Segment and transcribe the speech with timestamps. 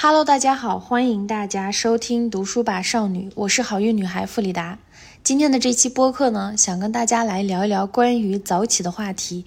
[0.00, 4.78] Hello，大家好，欢迎大家收听读书吧少女，我是好运女孩弗里达。
[5.24, 9.44] 今天的这期播客呢，想跟大家来聊一聊关于早起的话题。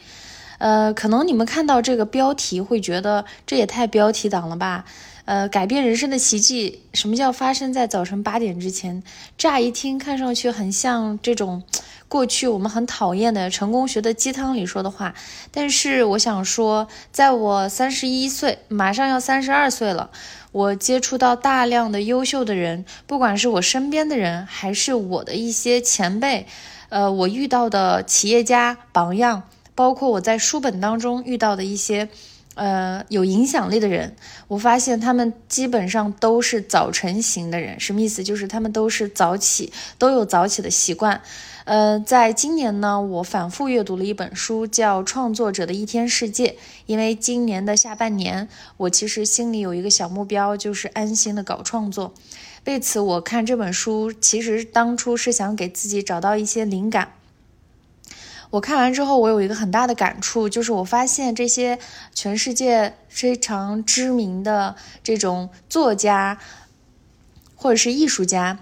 [0.57, 4.83] 呃，可能你们看到这个标题会觉得这也太标题党了吧？
[5.23, 9.01] 呃，改变人生的奇迹，什么叫发生在早晨八点之前？
[9.37, 11.63] 乍一听，看上去很像这种。
[12.11, 15.15] 过去我们很讨厌的成功学的鸡汤里说的话，
[15.49, 20.09] 但是我想说，在我三十一岁，马上要三十二岁了，
[20.51, 26.45] 我接触到大量的优秀的人，不管是我身边的人，还是我的一些前辈，
[26.89, 29.43] 呃，我遇到的企业家榜样，
[29.73, 32.09] 包括我在书本当中遇到的一些，
[32.55, 34.13] 呃，有影响力的人，
[34.49, 38.23] 我发现他们基本上都是早晨型的人，什么意思？
[38.23, 41.21] 就是他们都是早起，都有早起的习惯。
[41.63, 46.47] 呃，在今年呢，我反复阅读了一本书，叫《创作者的一天世界》。
[46.87, 52.13] 因为今年的下半年，我其实心里有一个小目标，就是安心的搞创作。
[52.65, 57.13] 为此，我看这本书，其实当初是想给自己找到一些灵感。
[58.51, 61.79] 我看完之后，我有一个很大的感触，就是我发现这些
[62.13, 66.37] 全世界非常知名的这种作家，
[67.55, 68.59] 或者是艺术家。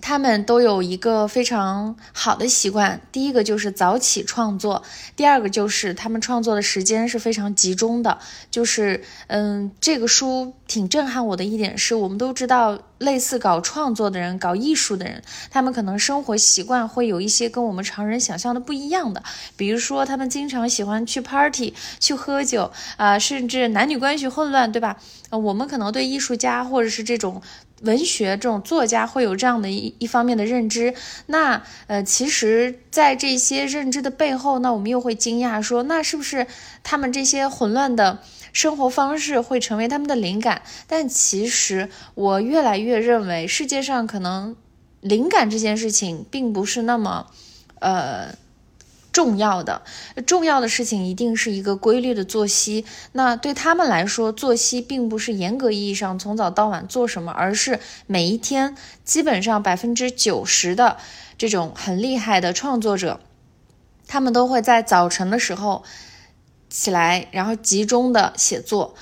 [0.00, 4.82] 他们都有一个非常好的习惯，第一个就是早起创作，
[5.14, 8.18] 第二个就是他们创作的时间是非常集中的。
[8.50, 19.22] 就是，嗯，这个书挺震撼我的一点是，我们都知道，类似搞创作的人、搞艺术的人，他们可能生活习惯会有一些跟我们常人想象的不一样的。
[19.56, 24.96] 比如说，他们经常喜欢去 party、去喝酒啊，甚至男女关系混乱，对吧？
[25.30, 27.40] 呃，我们可能对艺术家或者是这种。
[27.80, 30.94] 文学这种作家会有这样的一一方面的认知，
[31.26, 36.46] 那呃，其实，在这些认知的背后，那我们又会惊讶说，那是不是
[36.82, 38.18] 他们这些混乱的
[38.52, 40.62] 生活方式会成为他们的灵感？
[40.86, 44.56] 但其实，我越来越认为，世界上可能
[45.00, 47.26] 灵感这件事情并不是那么，
[47.80, 48.34] 呃。
[49.12, 49.82] 重要的
[50.26, 52.84] 重要的事情一定是一个规律的作息。
[53.12, 60.96] 那对他们来说，作息并不是严格意义上从早到晚做什么，而是每一天基本上百分之九十的
[61.36, 63.20] 这种很厉害的创作者，
[64.06, 65.82] 他们都会在早晨的时候
[66.68, 68.94] 起来，然后集中的写作。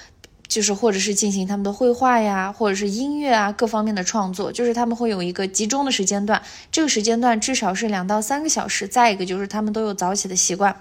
[0.48, 6.42] 就是或者是进行他们的绘画呀，或者是音乐啊各方面的创作，就是他们会有一个集中的时间段，
[6.72, 8.88] 这个时间段至少是两到三个小时。
[8.88, 10.74] 再一个就是他们都有早起的习惯。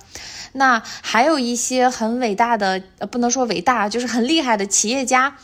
[0.53, 5.35] 那还有一些很伟大的，不能说伟大，就是很厉害的企业家。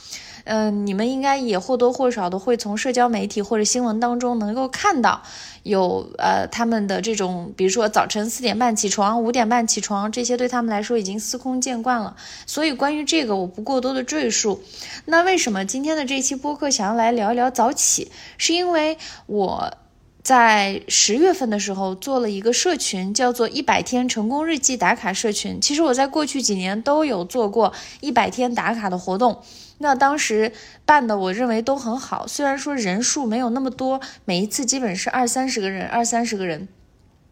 [0.45, 5.23] 嗯，你们应该也或多或少的会从社交媒体或者新闻当中能够看到，
[5.63, 12.15] 有呃他们的这种，比如说早晨四点半起床，五点半起床，这些对他们来说已经司空见惯了。
[12.45, 14.61] 所以关于这个我不过多的赘述。
[15.05, 18.11] 那为什么今天的这期播客想要来聊一聊早起？
[18.37, 19.73] 是因为我。
[20.23, 25.59] 在十月份的时候做了一个社群，叫做“一百天成功日记打卡社群”。
[25.61, 29.41] 其实我在过去几年都有做过一百天打卡的活动，
[29.79, 30.53] 那当时
[30.85, 32.25] 办的我认为都很好。
[32.25, 36.69] 虽然说人数没有那么多，每一次基本是二三十个人，二三十个人。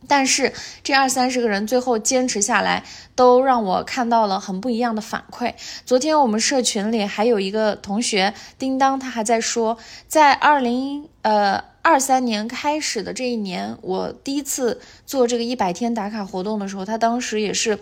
[0.08, 0.52] 但是
[0.84, 2.84] 这二三十个人最后坚持下来，
[3.16, 5.54] 都让我看到了很不一样的反馈。
[5.86, 9.78] 昨天我们社群里还有一个同学叮当，他还在说，
[10.08, 17.80] 在二零呃二三年开始的这一年，我第一次做这个一百天打卡活动的时候，他当时也是。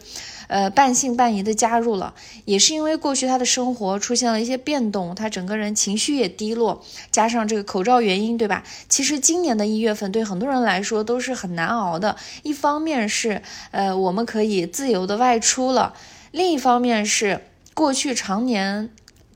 [0.47, 2.11] 呃，半信半疑的加入了，
[2.45, 8.63] 也是因为过去他的生活出现了一些变动，他整个人情绪也低落，加上这个口罩原因，对吧？
[8.87, 12.16] 其实今年的一月份对很多人来说都是很难熬的。
[12.41, 15.93] 一方面是，呃，我们可以自由的外出了；
[16.31, 17.41] 另一方面是，
[17.75, 18.89] 过去常年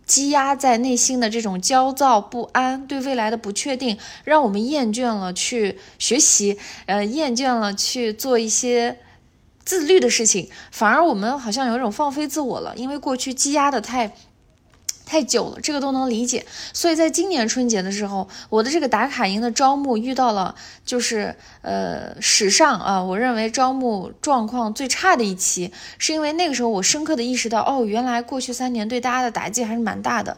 [0.05, 8.99] 积压在内心的这种焦躁不安，对未来的不确定，让我们厌倦了去学习，呃，厌倦了去做一些。
[9.65, 14.13] 自律的事情，反而我们好像有一种放飞自我了，因为过去积压的太。
[15.05, 16.45] 太久了，这个都能理解。
[16.71, 20.55] 所以在今年春节的时候，我的这个打卡营的招募遇到了，
[20.85, 30.37] 就是呃史上啊，我认为招募状况最差的一期，是因为那个时候我深刻的意识到，哦，原来过去三年对大家的打击还是蛮大的。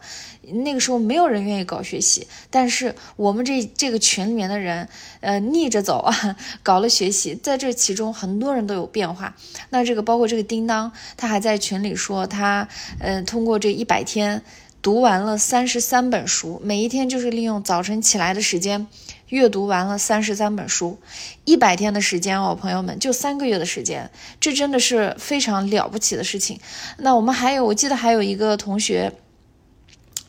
[0.52, 4.88] 那个时候没有人愿意搞学习，但是我们这这个群里面的人，
[5.20, 9.34] 呃，逆着走啊， 搞了学习，在这其中很多人都有变化。
[9.70, 14.42] 那这个包括这个叮当，他还在群里说他，呃，通过这一百天。
[14.82, 18.86] 读完了三十三本书，每一天就是利用早晨起来的时间
[19.30, 21.00] 阅读完了三十三本书，
[21.44, 24.08] 一百天的时间哦，朋友们，就三个月的时间，
[24.38, 26.60] 这真的是非常了不起的事情。
[26.98, 29.12] 那我们还有，我记得还有一个同学，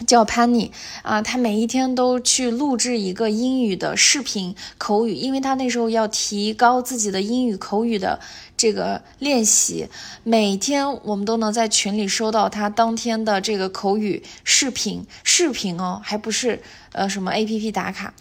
[0.05, 0.71] 叫潘妮
[1.01, 8.19] 啊，他每一天都去录制一个英语的视频口语，因为他那时候要提高自己的英语口语的
[8.57, 9.87] 这个练习。
[10.23, 16.61] 每天我们都能在群里收到他当天的这个口语视频，视频哦，还不是。
[16.93, 18.11] 呃，什么 A P P 打卡？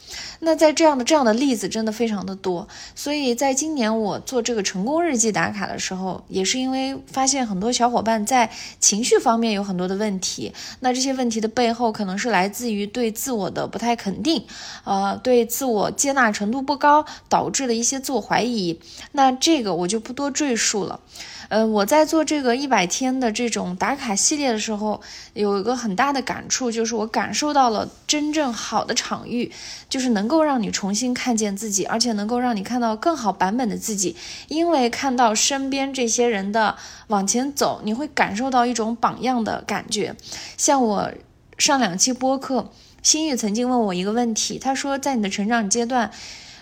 [0.40, 10.52] 那在这样的这样的例子真的非常的多，所以在今年我做这个成功日记打卡的时候，也是因为发现很多小伙伴在情绪方面有很多的问题。
[10.80, 14.44] 那这些问题的背后，可能是来自于对自我的不太肯定，
[14.84, 18.78] 呃，对自我接纳程度不高导致的一些自我怀疑。
[19.12, 21.00] 那这个我就不多赘述了。
[21.48, 25.00] 嗯，我在做这个一百天的这种打卡系列的时候，
[25.32, 29.52] 有一个很大的感触，就是我感受到了真正好的场域，
[29.88, 34.16] 就是能够让你重新看见自己，而且能够让你看到更好版本的自己。
[34.48, 36.76] 因为看到身边这些人的
[37.06, 40.16] 往前走，你会感受到一种榜样的感觉。
[40.56, 41.12] 像我
[41.58, 42.72] 上两期播客，
[43.04, 46.10] 心玉曾经问我一个问题，他说，在你的成长阶段，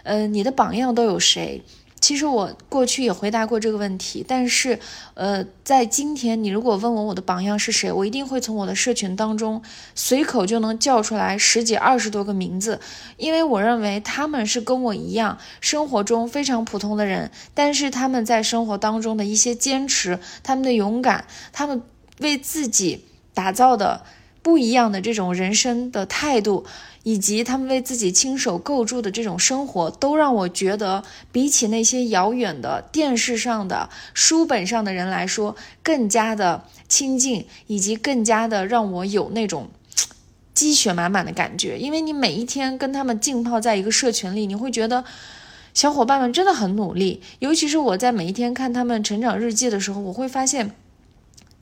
[0.03, 1.63] 呃，你的榜样都有谁？
[2.05, 4.79] 其实我过去也回答过这个问题，但是，
[5.15, 9.63] 呃，在今天你如果问我我的榜样是谁，我一定会从我的社群当中
[9.95, 12.79] 随口就能叫出来十几二十多个名字，
[13.17, 21.25] 因为我认为他们是跟我一样生活中非常普通的人，但是他们在生活当中的一些坚持，他们的勇敢，
[21.55, 21.81] 他们
[22.19, 24.05] 为自己打造的
[24.43, 26.67] 不一样的这种人生的态度。
[27.05, 39.69] 以及他们为自己亲手构筑的这种生活，都让我觉得，比起那些遥远的电视上的、书本上的人来说，更加的亲近，以及更加的让我有那种
[40.55, 41.79] 积雪满满的感觉。
[41.79, 45.05] 因为你每一天跟他们浸泡在一个社群里，你会觉得
[45.75, 47.21] 小伙伴们真的很努力。
[47.39, 50.75] 尤其是我在每一天看他们成长日记的时候，我会发现。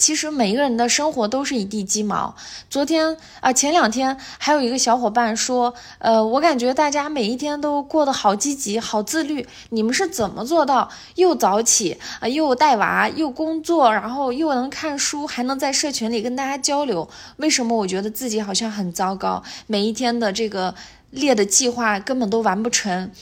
[0.03, 2.35] 其实每一个人的生活都是一地鸡毛。
[2.69, 9.47] 昨天啊，前两天还有一个小伙伴说，呃，我感觉大家每一天都过得好积极、好自律。
[9.71, 17.09] 你们是怎么做到又早起啊，又带娃，又工作，然后又能看书，还能在社群里跟大家交流？
[17.37, 19.41] 为什么我觉得自己好像很糟糕？
[19.69, 20.75] 每一天的这个
[21.11, 23.13] 列的计划根本都完不成。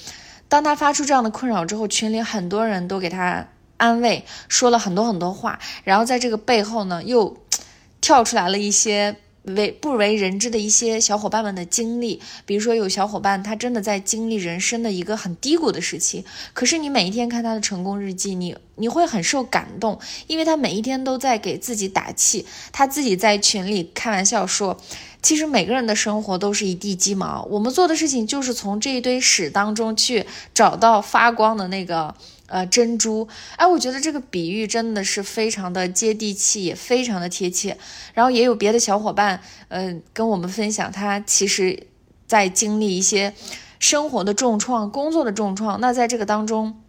[0.48, 3.48] 当他发出这样的困扰之后，群里很多人都给他。
[3.80, 7.34] 安慰说了很多很多话，然后在这个背后呢，又
[8.02, 12.20] 跳出来了一些为不为人知的一些小伙伴们的经历。
[12.44, 22.44] 比如说，有小伙伴他真的在经历人生的一个很低谷的时期，可是你每一天看他的成功日记，你你会很受感动，因为他每一天都在给自己打气。
[22.70, 24.78] 他自己在群里开玩笑说
[25.22, 32.14] ：“其实每个人的生活都是一地鸡毛，我们做的事情就是从这一堆屎当中去找到发光的那个。”
[32.50, 33.26] 呃，珍珠，
[33.56, 37.78] 哎，我觉得这个比喻真的是非常的接地气，也非常的贴切。
[38.12, 41.86] 然后也有别的小伙伴，嗯，跟我们分享，他其实，
[42.26, 43.32] 在经历一些
[43.78, 46.82] 生活的重创、工作的重创，那在这个当中。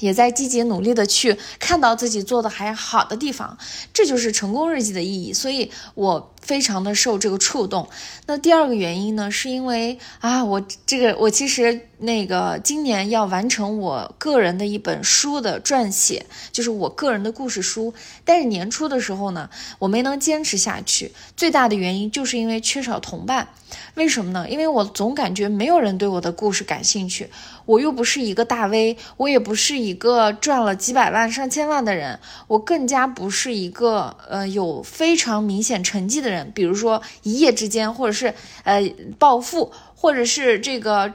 [0.00, 3.56] 也在积极努力的去看到自己做的还好的地方，
[3.92, 5.32] 这就是成功日记的意义。
[5.32, 7.88] 所以我非常的受这个触动。
[8.26, 17.92] 那第二个原因呢，是因为啊，我这个我其实那个今年要完成我个人的一本书的撰写，就是我个人的故事书。
[18.24, 21.10] 但是年初的时候呢，我没能坚持下去。
[21.36, 23.48] 最大的原因就是因为缺少同伴。
[23.94, 24.48] 为什么呢？
[24.48, 27.28] 因为我总感觉没有人对我的故事感兴趣。
[27.66, 36.33] 我又不是一个大 V，我也不是一个赚了几百万、上千万的人，我更加不是一个呃有非常明显成绩的人。
[36.54, 38.82] 比如说一夜之间，或者是呃
[39.18, 41.12] 暴富，或者是这个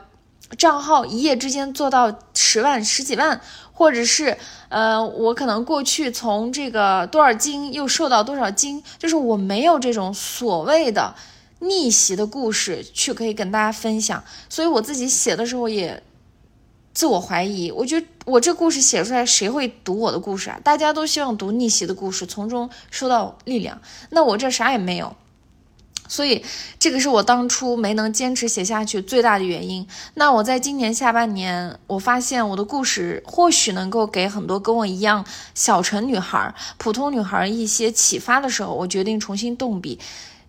[0.58, 4.38] 账号一夜之间做到十万、十几万，或者是
[4.70, 11.16] 呃我可能过去从这个多少斤又瘦到多少斤，就是我没有这种所谓的。
[11.62, 16.02] 逆袭的故事去可以跟大家分享，所以我自己写的时候也
[17.00, 20.60] 自我怀疑，我觉得我这故事写出来，谁会读我的故事啊？
[20.62, 23.80] 大家都希望读逆袭的故事，从中收到力量，
[24.10, 25.16] 那我这啥也没有，
[26.10, 26.44] 所以
[26.78, 29.88] 这个是我当初没能坚持写下去最大的原因。
[30.16, 35.24] 那我在今年下半年，我发现我的故事或许能够给很多跟我一样
[35.56, 39.98] 小城女孩、普通女孩一些启发的时候，我决定重新动笔。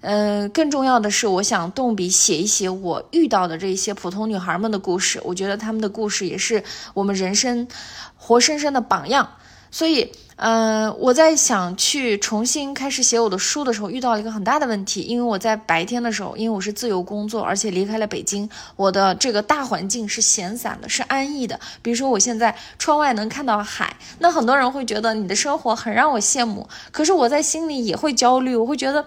[0.02, 5.20] 嗯，更重要的是，我想动笔写一写我遇到的这些普通女孩们的故事。
[5.24, 6.64] 我觉得她们的故事也是
[6.94, 7.68] 我们人生
[8.16, 9.28] 活生生的榜样。
[9.72, 21.60] 所以，呃，我在想去重新开始写我的书的时候，遇到了一个很大的问题，因为我在白天的时候，因为我是自由工作，而且离开了北京，我的这个大环境是闲散的，是安逸的。
[21.82, 29.06] 比如说，我现在窗外能看到海，那很多人会觉得你的生活很让我羡慕，可是我在心里也会焦虑，我会觉得。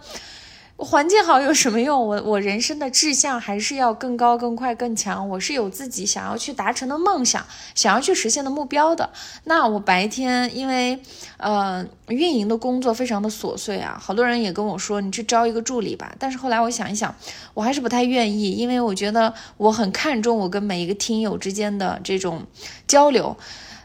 [0.75, 2.08] 环境好有什么用？
[2.08, 5.30] 我我人生的志向还是要更高、更快、更强。
[5.30, 9.10] 我是有自己想要去达成的梦想，想要去实现的目标的。
[9.46, 11.00] 那我白天因为
[11.38, 16.13] 呃运营的工作非常的琐碎啊，好多人也跟我说你去招一个助理吧。
[16.20, 17.15] 但是后来我想一想，
[17.53, 22.46] 我还是不太愿意，因为我觉得我很看重我跟每一个听友之间的这种
[22.88, 23.38] 交流。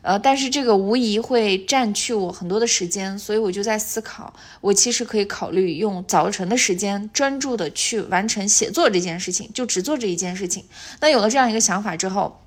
[0.02, 10.64] 呃，但是这个无疑会占去我很多的时间，所以我就在思考，我其实可以考虑用早晨的时间专注的去完成写作这件事情，就只做这一件事情。
[11.00, 12.40] 那有了这样一个想法之后，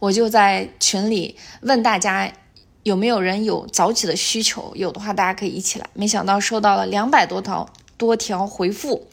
[0.00, 2.32] 我就在群里问大家
[2.82, 5.88] 有没有人有早起的需求，有的话大家可以一起来。
[5.94, 9.06] 没想到收到了两百多条多条回复。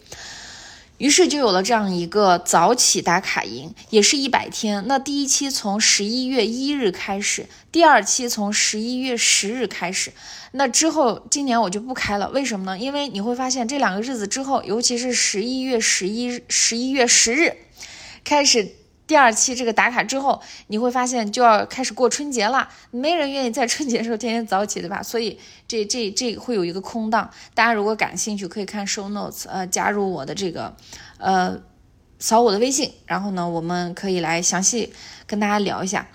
[0.98, 4.84] 于是就有了这样一个早起打卡营，也是一百天。
[4.88, 10.12] 那第一期从十一月一日开始，第二期从十一月十日开始。
[10.52, 12.78] 那之后今年我就不开了，为什么呢？
[12.80, 17.58] 因为你会发现这两个日子之后，尤其是十一月十一、十一月十日
[18.24, 18.76] 开始。
[19.08, 25.04] 第二期这个打卡之后，你会发现就要开始过春节了，没人愿意在春节的时候天天早起，对吧？
[25.04, 27.30] 所以这这这会有一个空档。
[27.54, 30.76] 大家如果感兴趣，可以看 show notes，呃，加入我的这个，
[31.20, 31.56] 呃，
[32.18, 34.92] 扫我的微信，然后呢，我们可以来详细
[35.28, 36.08] 跟大家聊一下。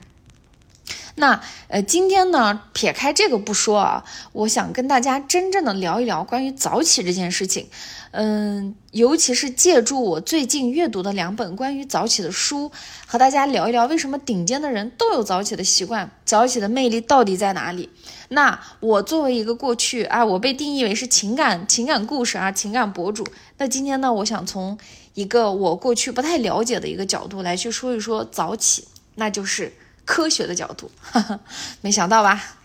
[1.16, 7.68] 那呃，今天呢，撇开这个不说啊，我想跟大家真正的聊一聊关于早起这件事情。
[8.12, 12.72] 嗯，尤其是借助我最近阅读的两本关于早起的书，
[13.06, 17.88] 和大家聊一聊为什么顶尖的人都有早起的习惯，早起的魅力到底在哪里？
[18.30, 23.24] 那我作为一个过去啊，我被定义为是情感情感故事啊，情感博主。
[23.58, 24.76] 那今天呢，我想从
[25.14, 29.72] 一个我过去不太了解的一个角度来去说一说早起，那就是
[30.04, 30.90] 科学的角度。
[31.80, 32.56] 没想到吧？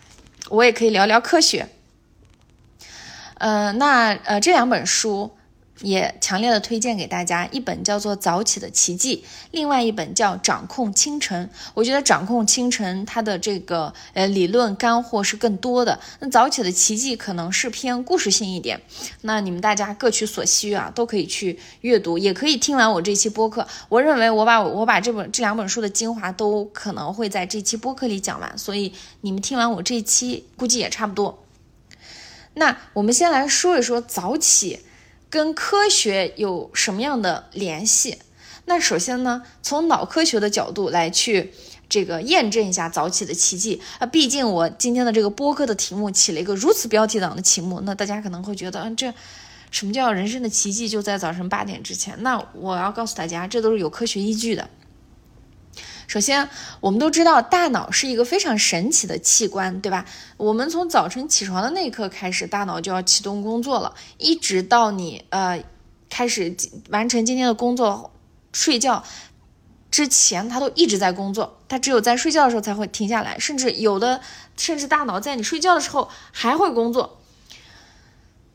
[0.49, 1.69] 我也可以聊聊科学。
[3.37, 5.34] 嗯，那呃，这两本书
[5.81, 11.47] 也强烈的推荐给大家，一本叫做《早起的奇迹》，另外一本叫《掌控清晨》。
[11.73, 18.81] 我觉得《掌控清晨》它的这个呃理论干货是更多的，那《早起的奇迹》可能是偏故事性一点。
[19.21, 23.67] 那你们大家各取所需啊，都可以去阅读，也可以听完我这期播客。
[23.89, 31.43] 我认为我把我把这本这两本书的精华都可能会在这期播客里讲完，所以你们听完我这期估计也差不多。
[32.53, 34.79] 那我们先来说一说早起
[35.35, 38.19] 跟科学有什么样的联系？
[38.67, 41.51] 那首先呢，从脑科学的角度来去
[41.89, 44.05] 这个验证一下早起的奇迹啊。
[44.05, 49.13] 毕竟我今天的这个播客的题目起了一个如此标题党的题目，那大家可能会觉得，嗯，这
[49.71, 52.15] 什么叫人生的奇迹就在早晨八点之前？
[52.23, 54.69] 那我要告诉大家，这都是有科学依据的。
[56.15, 56.47] 首先，
[56.79, 60.05] 我们都知道大脑是一个非常神奇的器官，对吧？
[60.37, 65.61] 我们从早晨起床的那一刻开始，大脑就要启动工作了，一直到你呃
[66.09, 66.55] 开始
[66.87, 68.13] 完成今天的工作、
[68.53, 69.03] 睡觉
[69.91, 71.59] 之前，它都一直在工作。
[71.67, 74.21] 它只有在睡觉的时候才会停下来，甚至有的，
[74.55, 77.19] 甚至大脑在你睡觉的时候还会工作。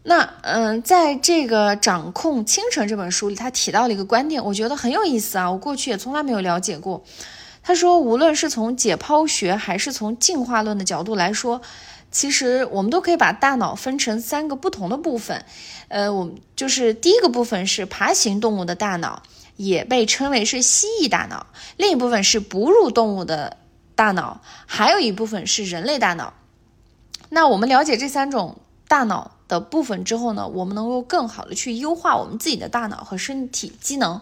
[0.04, 7.04] 那嗯，在这个《掌控清晨》这本书里，他提到了一个观点，我觉得很有意思啊，我过去也从来没有了解过。
[7.62, 11.60] 他说，无论是从解剖学还是从进化论的角度来说，
[12.10, 15.44] 其实我们都可以把大脑分成三个不同的部分。
[15.88, 19.22] 呃，我们就是第一个部分是爬行动物的大脑，
[19.56, 23.58] 也被称为是蜥蜴大脑；另一部分是哺乳动物的
[23.94, 26.32] 大脑，还有一部分是人类大脑。
[27.28, 28.56] 那我们了解这三种
[28.88, 34.20] 大脑的部分之后呢，我们能够更好的去优化我们自己的大脑和身体机能。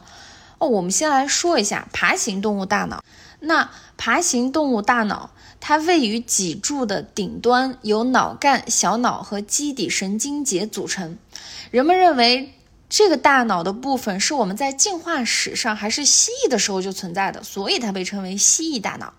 [0.58, 3.02] 哦，我们先来说一下爬行动物大脑。
[3.40, 11.16] 那爬行动物大脑，它位于脊柱的顶端，由脑干、小脑和基底神经节组成。
[11.70, 12.54] 人们认为
[12.88, 19.12] 这个大脑的部分是我们在进化史上还是蜥蜴的时候就存在的，所以它被称为蜥蜴大脑。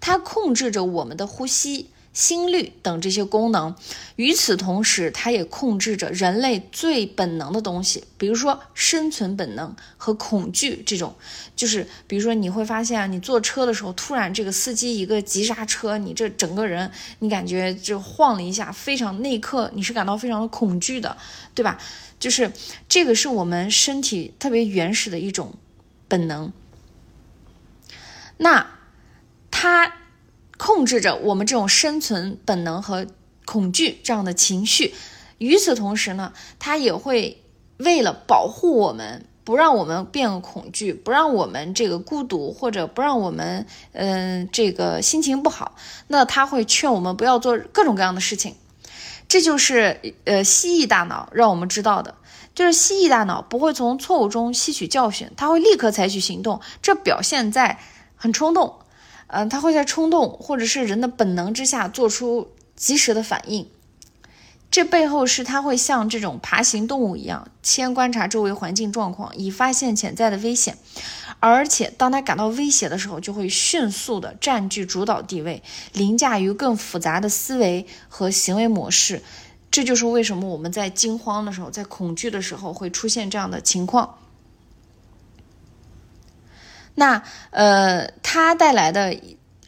[0.00, 1.90] 它控制着我们的呼吸。
[2.18, 3.76] 心率等这些功能，
[4.16, 11.14] 与此同时，它也控制着人类最本能的东西，比如说生存本能和恐惧这种。
[11.54, 21.16] 就是，比如说你会发现啊，你坐车的时候，突然这个司机一个急刹车，你这整个人你感觉就晃了一下，非常那一刻你是感到非常的恐惧的，
[21.54, 21.78] 对吧？
[22.18, 22.50] 就是
[22.88, 25.54] 这个是我们身体特别原始的一种
[26.08, 26.52] 本能。
[28.38, 28.66] 那
[29.52, 29.92] 它。
[30.58, 33.06] 控制着我们这种生存本能和
[33.46, 34.92] 恐惧这样的情绪，
[35.38, 37.42] 与此同时呢，它也会
[37.78, 45.76] 为了保护我们，不让我们变恐惧，不让我们这个孤独，或者不让我们嗯这个心情不好，
[46.08, 48.54] 那它会劝我们不要做各种各样的事情。
[49.28, 52.14] 这就是呃蜥蜴大脑让我们知道的。
[52.54, 57.78] 就是蜥蜴大脑不会从错误中吸取教训，它会立刻采取行动，这表现在
[58.16, 58.74] 很冲动，
[59.28, 63.68] 嗯，它会在冲动或者是人的本能之下做出及时的反应。
[64.70, 70.76] 这背后是它会像这种爬行动物一样，先观察周围环境状况，以发现潜在的危险。
[71.40, 75.62] 而且，当他感到威胁的时候，就会迅速的占据主导地位，
[75.94, 79.22] 凌驾于更复杂的思维和行为模式。
[79.70, 84.18] 这就是为什么我们在惊慌的时候，在恐惧的时候会出现这样的情况。
[86.98, 89.16] 那呃，它带来的。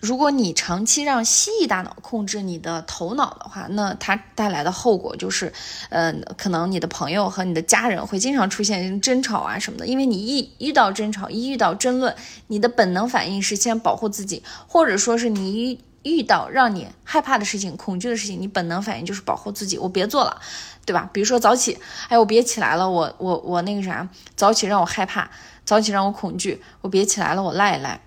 [0.02, 5.52] 如果你长期让蜥蜴大脑控制你的头脑的话，那它带来的后果就是，
[5.90, 9.86] 呃，可能你的朋友和你的家人会经常出现争吵啊什么的。
[9.86, 20.40] 因为你一遇到争吵，一遇到争论，你的本能反应是先保护自己，或者说是你遇到让你害怕的事情、恐惧的事情，你本能反应就是保护自己，我别做了，
[20.86, 21.08] 对吧？
[21.12, 21.78] 比如说早起，
[22.08, 25.30] 哎，我别起来了，我我我那个啥，早起让我害怕，
[25.64, 28.00] 早起让我恐惧，我别起来了，我赖一赖。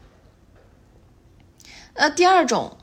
[1.96, 2.76] 那第二种，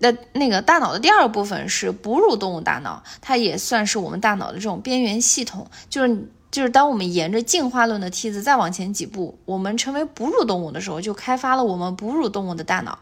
[0.00, 5.66] 那那个大脑的第二部分是哺乳动物大脑，它也算是我们大脑的这种边缘系统。
[5.88, 12.98] 就是就是当我们沿着进化论的梯子再往前几步，我们成为哺乳动物的时候，就开发了我们哺乳动物的大脑。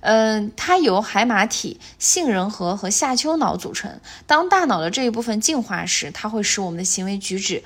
[0.00, 4.00] 嗯，它由海马体、杏仁核和下丘脑组成。
[4.26, 7.62] 当大脑的这一部分进化时，它会使我们的行为举止。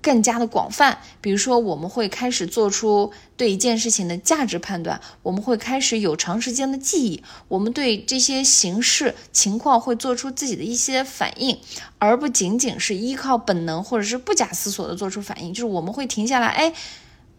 [0.00, 11.60] 更加的广泛，比如说，我们会开始做出对一件事情的价值判断，我们会开始有长时间的记忆，我们对这些形式情况会做出自己的一些反应，
[11.98, 16.72] 而不仅仅是依靠本能或者是不假思索的做出反应，就是我们会停下来，哎，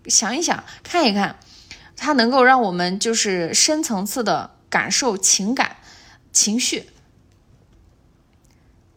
[0.05, 1.35] 想一想，看一看，
[1.95, 5.77] 它能够让我们就是深层次的感受情感、
[6.31, 6.89] 情绪。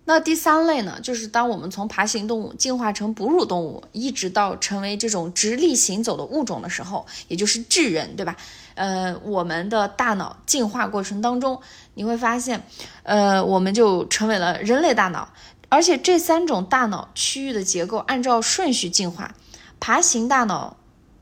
[0.09, 8.37] 那第三类呢，就是当我们从爬行动物进化成哺乳动物，一直到成为这种直立行走的物种的时候，也就是智人，对吧？
[8.77, 11.61] 呃，我们的大脑进化过程当中，
[11.95, 12.65] 你会发现，
[13.03, 15.29] 呃，我们就成为了人类大脑，
[15.69, 19.35] 而且这三种大脑区域的结构按照顺序进化，
[19.81, 20.77] 爬行大脑。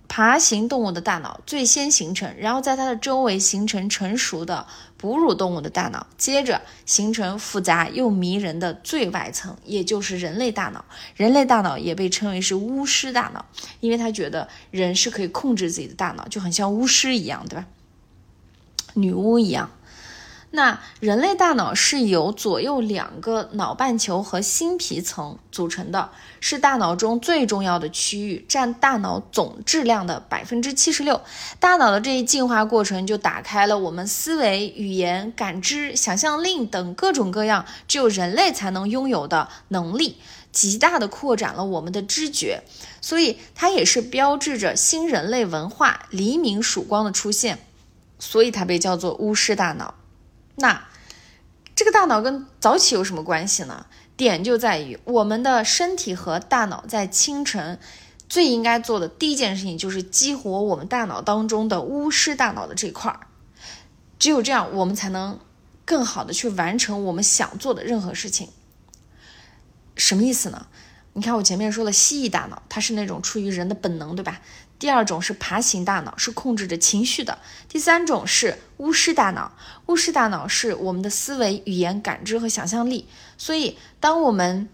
[0.07, 10.85] 爬行动物的大脑最先形成，然后在它的周围形成成熟的哺乳动物的大脑，接着形成复杂又迷人的最外层，也就是人类大脑。
[11.17, 13.45] 人类大脑也被称为是巫师大脑，
[13.81, 17.67] 因为他觉得人是可以控制自己的大脑，就很像巫师一样，对吧？
[18.95, 19.71] 女巫一样。
[20.55, 31.21] 那人类大脑是由左右两个脑半球和新皮层组成的，是大脑中最重要的区域，占大脑总质量的百分之七十六。
[31.59, 40.19] 大脑的这一进化过程就打开了我们思维、语言、感知、想象力等各种各样只有人类才能拥有的能力，
[40.53, 42.63] 极大的扩展了我们的知觉，
[43.01, 47.59] 所以它也是标志着新人类文化黎明曙光的出现，
[48.21, 49.95] 所以它被叫做巫师大脑。
[50.57, 50.87] 那
[51.75, 53.87] 这个大脑跟早起有什么关系呢？
[54.17, 57.81] 点就在于我们的身体和大脑在清晨
[58.29, 63.27] 最应该做的第一件事情就是激活我们大脑当中的巫师大脑的这块儿，
[64.19, 65.41] 只有这样，我们才能
[65.85, 68.51] 更好的去完成我们想做的任何事情。
[69.97, 70.69] 什么意思呢？
[71.15, 74.41] 你看我前面说了，蜥蜴大脑它是那种出于人的本能，对吧？
[74.85, 77.39] 第二种是爬行大脑，是控制着情绪的；
[77.71, 79.51] 第三种是巫师大脑，
[79.87, 83.09] 巫师大脑是我们的思维、语言、感知和想象力。
[83.39, 84.69] 所以，当我们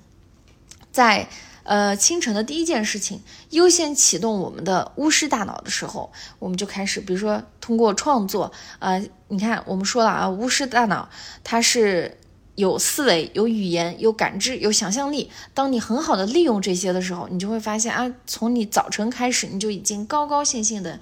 [0.90, 1.28] 在
[1.62, 11.08] 呃清晨的第一件事情优先启动我们的巫师大脑的时候，我们就开始，比如说通过创作，呃，你看我们说了啊，巫师大脑
[11.44, 12.18] 它是。
[12.60, 15.28] 有思维，有语言，有感知，有想象力。
[15.52, 21.00] 当你很好的利用这些的时候，你就会发现啊，从你早晨开始，你就已经高高兴兴的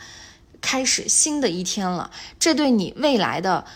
[0.62, 2.10] 开始新的一天了。
[2.38, 3.66] 这对你未来的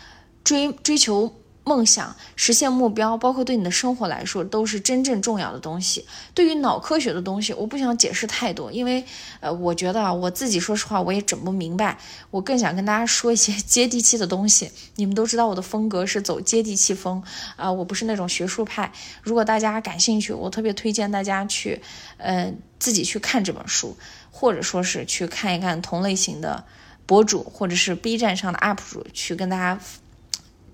[0.43, 1.35] 追追求。
[1.65, 6.05] 梦想实现目标，包括对你的生活来说，都是真正重要的东西。
[6.35, 9.05] 对于脑科学的东西，我不想解释太多，因为，
[9.39, 11.99] 呃，我觉得啊，我自己说实话，我也整不明白。
[12.31, 14.73] 我更想跟大家说一些接地气的东西。
[14.97, 17.23] 你们都知道我的风格是走接地气风
[17.55, 18.93] 啊，我不是那种学术派。
[19.23, 21.81] 如果大家感兴趣，我特别推荐大家去，
[22.17, 23.97] 呃，自己去看这本书，
[24.33, 26.65] 或者说是去看一看同类型的
[27.07, 29.81] 博主，或者是 B 站上的 UP 主，去跟大家。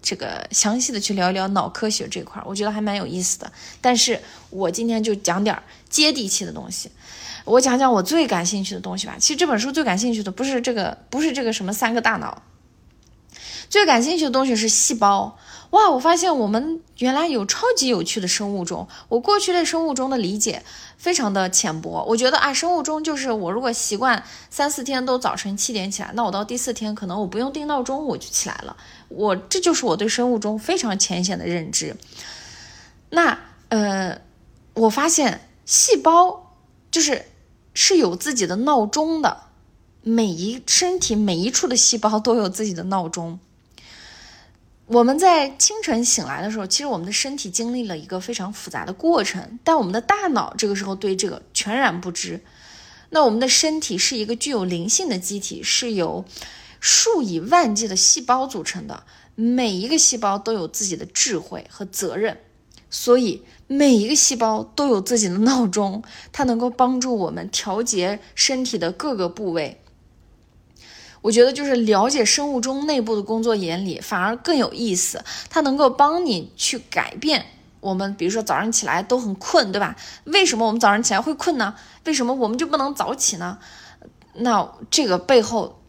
[0.01, 3.53] 这个详细的去聊一聊脑科学这块，我觉得还蛮有意思的。
[3.81, 6.91] 但是我今天就讲点儿接地气的东西，
[7.45, 9.17] 我讲讲我最感兴趣的东西吧。
[9.19, 12.43] 其实这本书最感兴趣的不是这个，不是这个什么三个大脑，
[13.69, 15.39] 最感兴趣的东西是细胞。
[15.71, 18.89] 哇，我发现我们原来有超级有趣的生物钟。
[19.09, 20.63] 我过去对生物钟的理解
[20.97, 28.77] 非常的浅薄，我觉得啊，生物钟就是我如果习惯三四天都早晨七点起来，那我到第四天可能我不用定闹钟我就起来了。
[29.09, 31.95] 我这就是我对生物钟非常浅显的认知。
[33.11, 34.21] 那呃，
[34.73, 36.55] 我发现细胞
[36.91, 37.27] 就是
[37.75, 39.43] 是有自己的闹钟的，
[40.03, 43.39] 每一身体每一处的细胞都有自己的闹钟。
[44.89, 52.41] 我们在清晨醒来的时候，其实我们的身体经历了一个非常复杂的过程，但我们的大脑这个时候对这个全然不知。
[53.11, 56.25] 那我们的身体是一个具有灵性的机体，是由
[56.81, 62.39] 数以万计的细胞组成的，每一个细胞都有自己的智慧和责任，
[62.89, 69.83] 所以每一个细胞都有自己的闹钟，它能够帮助我们调节身体的各个部位。
[71.21, 75.25] 我觉得就是了解生物钟内部的工作原理，反而更有意思。
[75.51, 77.47] 它能够帮你去改变
[77.81, 79.97] 我们，比如说早上起来都很困，对吧？
[80.25, 81.75] 为什么我们早上起来会困呢？
[82.05, 83.59] 为什么我们就不能早起呢？
[84.35, 85.83] 那这个背后，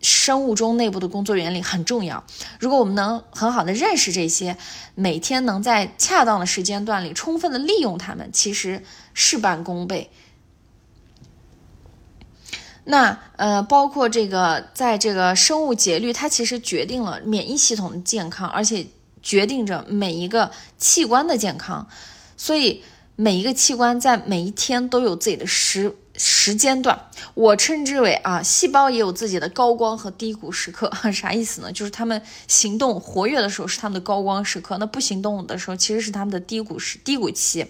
[0.00, 2.24] 生物钟内部的工作原理很重要。
[2.58, 4.56] 如果我们能很好的认识这些，
[4.94, 8.82] 每天能在恰当的时间段里充分的利用它们，其实
[9.14, 10.10] 事半功倍。
[12.84, 18.86] 那呃，包括这个，在这个生物节律，它其实决定了免疫系统的健康，而且
[19.22, 21.86] 决定着每一个器官的健康。
[22.36, 22.82] 所以
[23.14, 27.00] 每一个器官在每一天都有自己的时时间段，
[27.34, 30.90] 我称之为啊，细胞也有自己的高光和低谷时刻。
[31.12, 31.70] 啥意思呢？
[31.70, 37.64] 就是他们行动活跃的时候是他们的高光时刻，那不行动的时候其实是他们的低谷时低谷期。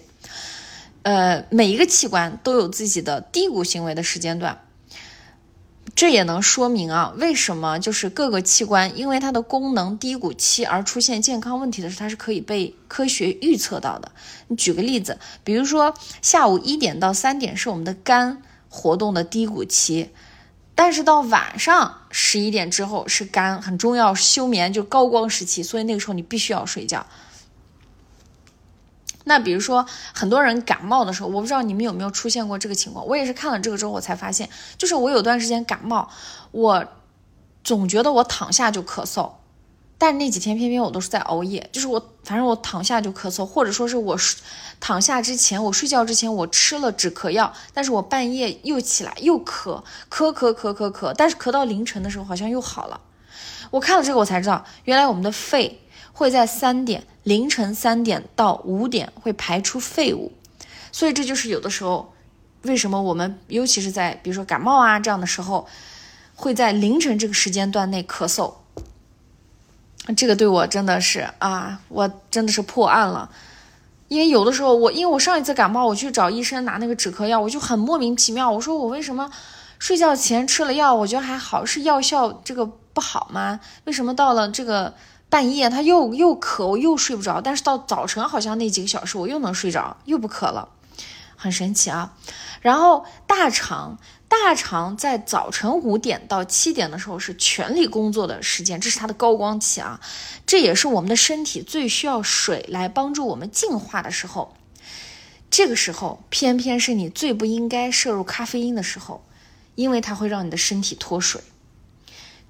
[1.03, 4.59] 呃，每一个器官都有自己的低谷行为的时间段。
[5.95, 14.11] 这也能说明啊，为什么就是各个器官因为它的功能低谷期而出现健康问题的时候，它是可以被科学预测到的。
[14.47, 20.09] 你举个例子，比如说下午一点到三点是我们的肝活动的低谷期，
[20.73, 27.05] 但是到晚上十一点之后是肝很重要休眠就高光时期，所以那个时候你必须要睡觉。
[29.25, 33.07] 那比如说，很多人感冒的时候，我不知道你们有没有出现过这个情况。
[33.07, 36.09] 我也是看了这个之后，我才发现，就是我有段时间感冒，
[36.51, 36.85] 我
[37.63, 39.31] 总觉得我躺下就咳嗽，
[39.97, 44.17] 但那几天偏偏我都是在熬夜，就是我反正我躺下就咳嗽，或者说是我
[44.81, 52.99] 躺下之前，我睡觉之前我吃了止咳药，但是我半夜又起来又咳，咳咳咳咳咳，但是咳到凌晨的时候好像又好了。
[53.71, 55.79] 我看了这个，我才知道，原来我们的肺。
[56.13, 60.31] 会在三点凌晨三点到五点会排出废物，
[60.91, 62.13] 所以这就是有的时候
[62.61, 65.67] 为什么我们尤其是在比如说感冒啊这样的时候，
[66.35, 68.53] 会在凌晨这个时间段内咳嗽。
[70.15, 73.29] 这个对我真的是啊，我真的是破案了，
[74.07, 79.31] 因为有的时候我因为我上一次感冒我去找医生拿那个止咳药，我就很莫名其妙，我说我为什么
[79.79, 83.59] 睡觉前吃了药我觉得还好，是药效这个不好吗？
[83.85, 84.93] 为什么到了这个？
[85.33, 87.41] 半夜他又又渴，我又睡不着。
[87.41, 90.69] 但是到早晨好像那几个小时我又能睡着，又不渴了，
[91.35, 92.13] 很神奇啊。
[92.61, 99.99] 然后大肠，大肠在早晨五点到七点的时候是全力工作的时间，这是它的高光期啊。
[100.45, 104.53] 这也是我们的身体最需要水来帮助我们净化的时候。
[105.49, 109.25] 这个时候偏偏是你最不应该摄入咖啡因的时候，
[109.73, 111.41] 因为它会让你的身体脱水。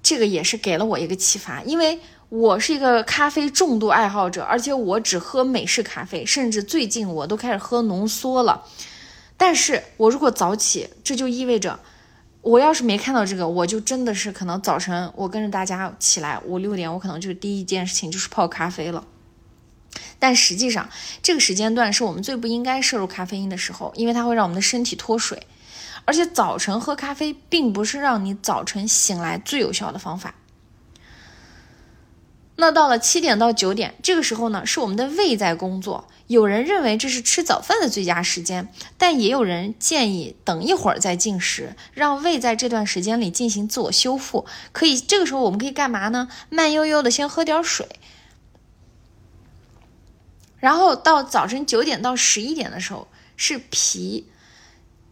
[0.02, 1.98] 这个也是给了我一个启发，因为。
[2.30, 8.64] 我是一个咖啡重度爱好者，而且我只喝美式咖啡，甚至最近我都开始喝浓缩了。
[9.36, 11.78] 但是我如果早起，这就意味着，
[12.40, 19.04] 我要是没看到这个，我就真的是可能早晨我跟着大家起来五六点，我可能就第一件事情就是泡咖啡了。
[20.18, 20.88] 但实际上，
[21.22, 25.46] 这个时间段是我们最不应该摄入咖啡因的时候，因为它会让我们的身体脱水，
[26.04, 30.34] 而且早晨喝咖啡并不是让你早晨醒来最有效的方法。
[32.56, 36.06] 那到了七点到九点，这个时候呢，是我们的胃在工作。
[36.28, 44.46] 有人认为这是吃早饭的最佳时间，但也有人建议等一会儿再进食，让胃在这段时间里进行自我修复。
[44.72, 46.28] 可以，这个时候我们可以干嘛呢？
[46.48, 47.88] 慢悠悠的先喝点水，
[50.58, 54.28] 然后到早晨九点到十一点的时候，是脾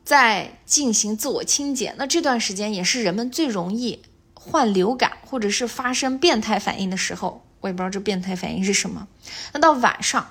[0.05, 1.95] 在进行自我清洁。
[1.99, 4.01] 那这段时间也是人们最容易。
[4.45, 9.07] 患流感或者是发生变态反应的时候，我也不知道这变态反应是什么。
[9.53, 10.27] 那到晚上，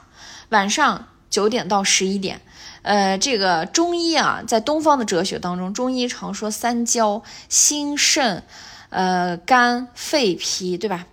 [0.50, 2.42] 晚上九点到十一点，
[2.82, 8.44] 呃，这个中医啊，在东方的哲学当中，中医常说三焦：心、肾、
[8.90, 11.08] 呃，肝、肺、脾，对吧？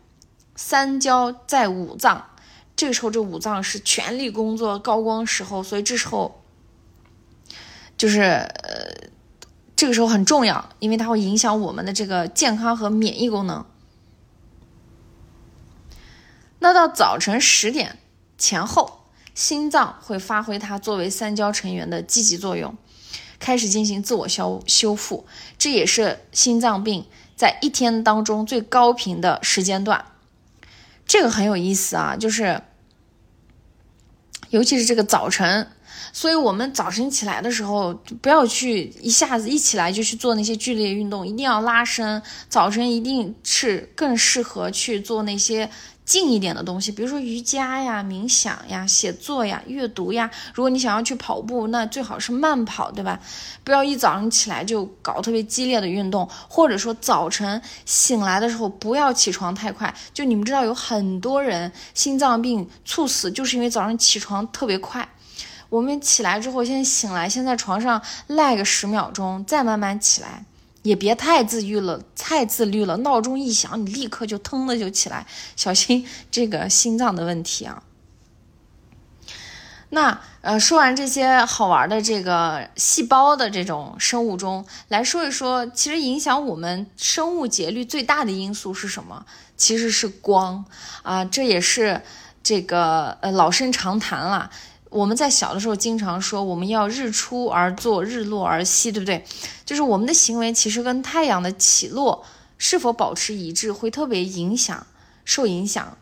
[0.56, 2.30] 三焦在五脏，
[2.74, 6.42] 这个时候这五脏是全力工作、高光时候，所以这时候
[7.96, 9.08] 就是呃，
[9.78, 13.64] 这个时候很重要，因为它会影响我们的这个健康和免疫功能。
[16.58, 17.96] 那到早晨十点
[18.36, 19.04] 前后，
[19.36, 22.76] 心脏会发挥它作为三焦成员的积极作用，
[23.38, 25.24] 开始进行自我修修复，
[25.56, 30.06] 这也是心脏病在一天当中最高频的时间段。
[31.06, 32.62] 这个很有意思啊，就是，
[34.50, 35.70] 尤其是这个早晨，
[36.12, 42.22] 所以我们早晨起来的时候，不要去一下子一起来就去做那些剧烈运动，一定要拉伸。
[42.48, 45.70] 早晨一定是更适合去做那些。
[46.08, 50.30] 静一点的东西，比如说瑜伽呀、冥想呀、写作呀、阅读呀。
[50.54, 53.20] 如果你想要去跑步，那最好是慢跑，对吧？
[53.62, 59.94] 不要一早上起来就搞特别激烈的运动，或者说早晨醒来的时候不要起床太快。
[60.14, 65.06] 就你们知道，有很多人心脏病猝死，就是因为早上起床特别快。
[65.68, 70.44] 我们起来之后，先醒来，先在床上赖个十秒钟，再慢慢起来。
[70.82, 72.96] 也别太自律了，太自律了。
[72.98, 75.26] 闹钟一响，你立刻就腾的就起来，
[75.56, 77.82] 小心这个心脏的问题啊。
[79.90, 89.26] 那呃，说完这些好玩的这个细胞的这种生物钟，来说一说，其实影响我们生物节律最大的因素是什么？
[89.56, 90.64] 其实是光
[91.02, 92.00] 啊，这也是
[92.42, 94.50] 这个呃老生常谈了。
[94.90, 99.22] 我们在小的时候经常说，我们要日出而作，日落而息，对不对？
[99.66, 102.24] 就是我们的行为其实跟太阳的起落
[102.56, 104.86] 是否保持一致，会特别影响，
[105.26, 105.96] 受影响。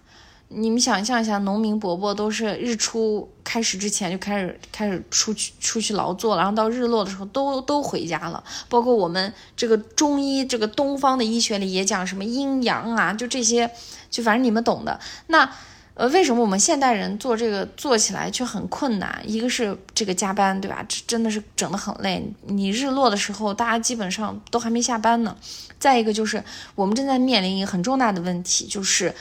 [0.49, 8.45] 你们想象一下，农民伯伯都是日出开始之前就开始开始出去出去劳作了，然后到日落的时候都都回家了。
[8.69, 13.69] 包括我们这个中医，这个东方的医学里也讲什么阴阳啊，就这些，
[14.09, 15.01] 就反正你们懂的。
[15.27, 15.51] 那。
[15.97, 19.23] 呃，为什么我们现代人做这个做起来却很困难？
[19.25, 20.85] 一个是这个加班，对吧？
[20.87, 22.23] 这真的是整得很累。
[22.43, 25.35] 你日落的时候，大家基本上都还没下班呢。
[25.79, 29.15] 再一个就是我们正在面临一个很重大的问题，就是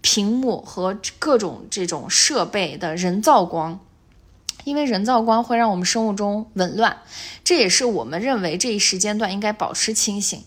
[0.00, 3.78] 屏幕和各种这种设备的人造光，
[4.64, 7.02] 因为人造光会让我们生物钟紊乱，
[7.44, 10.42] 这也是我们认为这一时间段应该保持清醒。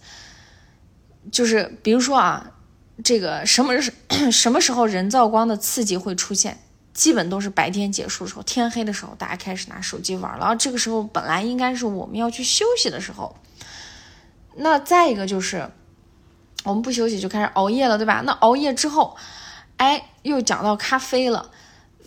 [1.31, 2.53] 就是比如说啊。
[3.03, 3.93] 这个什么是
[4.31, 6.57] 什么时候人造光的刺激会出现？
[6.93, 10.55] 基本都是白天结束的时候，天黑的时候，大家开始拿手机玩了。
[10.55, 13.36] 这个时候本来应该是我们要去休息的时候。
[14.55, 15.69] 那再一个就是，
[16.63, 18.23] 我们不休息就开始熬夜了，对吧？
[18.25, 19.15] 那熬夜之后，
[19.75, 21.51] 哎，又讲到咖啡了。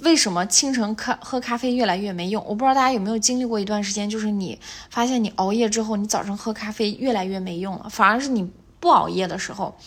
[0.03, 2.45] 为什么清晨咖喝咖啡越来越没用？
[2.45, 4.59] 我不知道大家有没有经历过一段时间，就是你
[4.91, 8.51] 发现你熬夜之后，你早上喝咖啡越来越没用了，反而是你
[8.81, 9.79] 不熬夜的时候。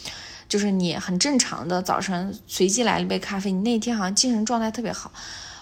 [0.54, 5.12] 就是你很正常的早晨随机来了一杯咖啡，你那天好像精神状态特别好，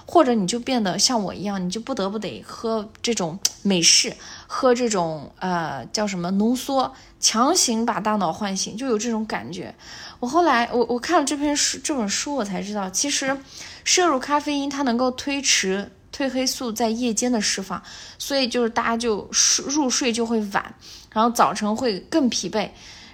[0.06, 4.14] 或者你就变得像我一样，你就不得不得喝这种美式，
[4.48, 9.74] 喝这种呃叫什么浓缩，强行把大脑唤醒，就有这种感觉。
[10.20, 13.38] 我后来我我看了这篇书这本书，我才知道，其实
[13.86, 17.82] 摄入咖啡因它能够推迟褪黑素在夜间的释放，
[18.18, 19.30] 所以就是大家就
[19.68, 20.76] 入睡就会晚，
[21.14, 22.72] 然后早晨会更疲惫。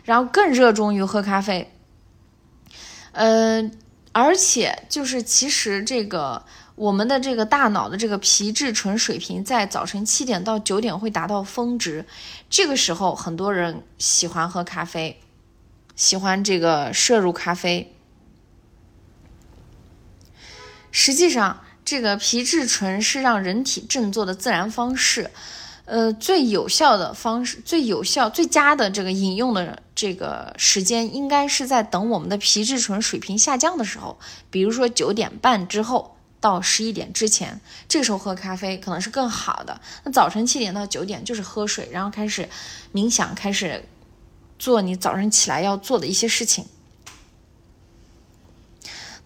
[0.08, 1.70] 然后更热衷于喝咖啡，
[3.12, 3.70] 呃，
[4.14, 12.06] 而且就是其实这个我们的这个大脑的这个皮质醇水平在早晨七点到九点会达到峰值，
[12.50, 15.20] 这个时候很多人喜欢喝咖啡，
[15.98, 17.94] 喜欢这个摄入咖啡。
[20.90, 25.32] 实际上，这个皮质醇是让人体振作的自然方式。
[25.88, 34.20] 呃，最有效的方式，最有效、最佳的这个饮用的这个时间，应该是在等我们的皮质醇水平下降的时候，
[34.52, 39.80] 比如说九点半之后到十一点之前，这时候喝咖啡可能是更好的。
[40.04, 42.50] 那早晨七点到九点就是喝水，然后开始
[42.94, 43.86] 冥想，开始
[44.60, 46.66] 做你早上起来要做的一些事情。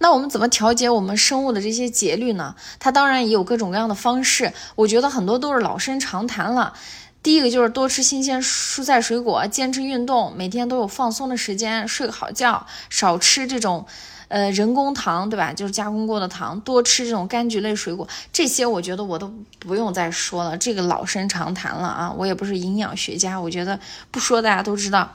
[0.01, 2.55] 那我们怎么调节我们生物的这些节律呢？
[2.79, 6.73] 它当然也有各种各样的方式，我觉得很多都是老生常谈了。
[7.21, 13.85] 第一个就是多吃新鲜蔬菜水果，坚持运动，每天都有放松的时间，睡个好觉，少吃这种，
[14.27, 15.53] 呃，人工糖，对吧？
[15.53, 18.07] 就是加工过的糖，多吃这种柑橘类水果。
[18.33, 22.11] 这些我觉得我都不用再说了，这个老生常谈了啊。
[22.17, 25.13] 我也不是营养学家，我觉得不说大家都知道，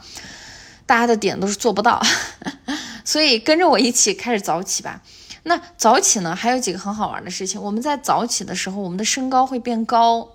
[0.87, 2.01] 大家的点都是做不到。
[3.07, 5.01] 所以跟着我一起开始早起吧。
[5.45, 7.62] 那早起呢，还有几个很好玩的事情。
[7.62, 10.29] 我们在早起的时候，我们的身高会变高，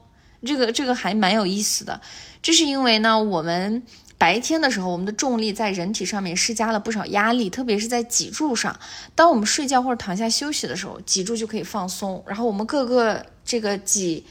[0.45, 1.99] 这个这个还蛮有意思的。
[2.41, 3.83] 这是因为呢，我们
[4.17, 8.79] 白天的时候，我们的重力在人体上面施加了不少压力，特别是在脊柱上。
[9.13, 14.25] 当我们睡觉或者躺下休息的时候，脊柱就可以放松，然后我们各个这个脊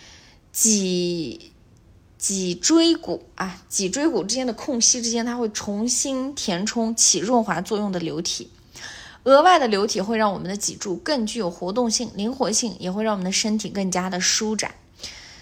[0.51, 1.50] 脊
[2.21, 8.51] 脊椎骨啊，脊椎骨之间的空隙之间，它会重新填充起润滑作用的流体。
[9.23, 14.75] 额外的流体会让我们的脊柱更具有活动性、灵活性，也会让我们的身体更加的舒展。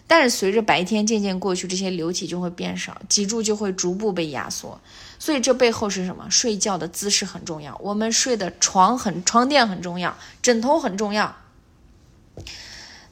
[0.06, 4.80] 但是随着白天渐渐过去，这些流体就会变少，脊柱就会逐步被压缩。
[5.18, 6.30] 所以这背后是什么？
[6.30, 11.36] 睡觉的姿势很重要，我们睡的床很床垫很重要，枕头很重要。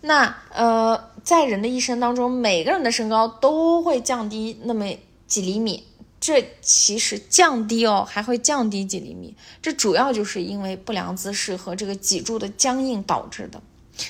[0.02, 4.87] 那呃，在人的一生当中，每个人的身高都会降低那么
[5.27, 5.83] 几厘米，
[6.21, 9.35] 这其实降低哦，还会降低几厘米。
[9.61, 13.61] 这主要就是因为不良姿势和这个脊柱的僵硬导致的。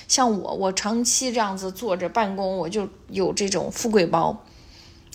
[0.07, 4.45] 像我，我长期这样子坐着办公，我就有这种富贵包，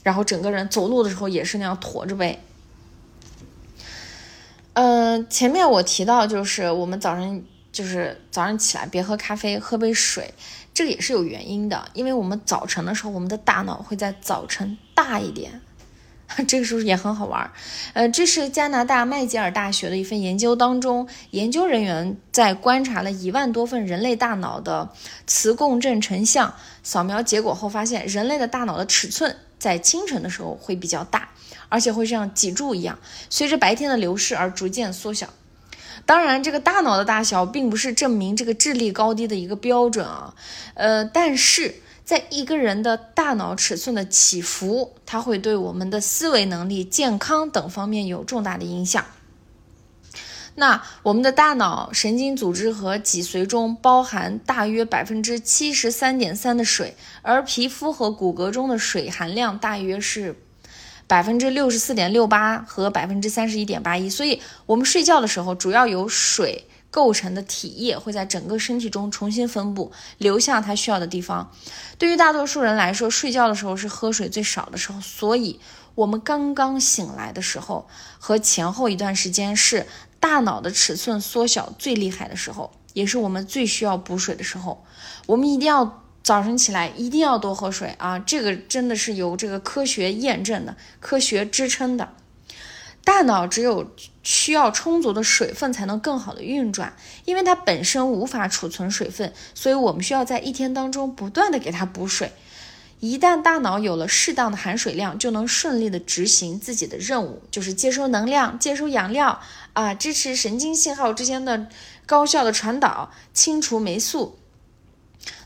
[0.02, 2.40] 然后整个人走路的时候也是那样驼着背。
[4.74, 10.34] 嗯，前面我提到就是我们早上就是早上起来别喝咖啡，喝杯水，
[10.82, 15.62] 这个也是有原因的，因为我们早晨的时候，我们的大脑会在早晨大一点。
[16.48, 17.52] 这个时候也很好玩？
[17.94, 24.90] 呃，这是加拿大麦吉尔大学的一份研究当中，研究人员在观察了一万多份人类大脑的
[25.28, 31.30] 磁共振成像扫描结果后发现，人类的大脑的尺寸在清晨的时候会比较大，
[31.70, 32.98] 而且会像脊柱一样，
[33.30, 35.30] 随着白天的流逝而逐渐缩小。
[36.06, 40.34] 当然，这个大脑的大小并不是证明这个智力高低的一个标准啊，
[40.74, 41.76] 呃，但是。
[42.04, 49.06] 在一个人的大脑尺寸的起伏，它会对我们的思维能力、健康等方面有重大的影响。
[50.56, 60.36] 那我们的大脑神经组织和脊髓中包含大约百分之七十三点三的水，而皮肤和骨骼中的水含量大约是
[61.12, 64.10] 百分之六十四点六八和百分之三十一点八一。
[64.10, 66.66] 所以，我们睡觉的时候主要由水。
[66.94, 71.50] 构成的体液会在整个身体中重新分布，流向它需要的地方。
[71.98, 75.58] 对于大多数人来说，睡觉的时候是喝水最少的时候，所以
[75.96, 77.88] 我们刚刚醒来的时候
[78.20, 79.88] 和前后一段时间是
[80.20, 84.84] 大脑的尺寸缩小最厉害的时候，也是我们最需要补水的时候。
[85.28, 88.20] 我们一定要早晨起来一定要多喝水啊！
[88.20, 92.14] 这个真的是有这个科学验证的、科学支撑的。
[93.04, 102.32] 大脑只有需要充足的水分才能更好的运转，因为它本身无法储存水分，所以我们需要在一天当中不断的给它补水。
[103.00, 109.42] 一旦大脑有了适当的含水量，就能顺利的执行自己的任务，就是接收能量、接收养料
[109.74, 111.68] 啊，支持神经信号之间的
[112.06, 114.38] 高效的传导，清除霉素。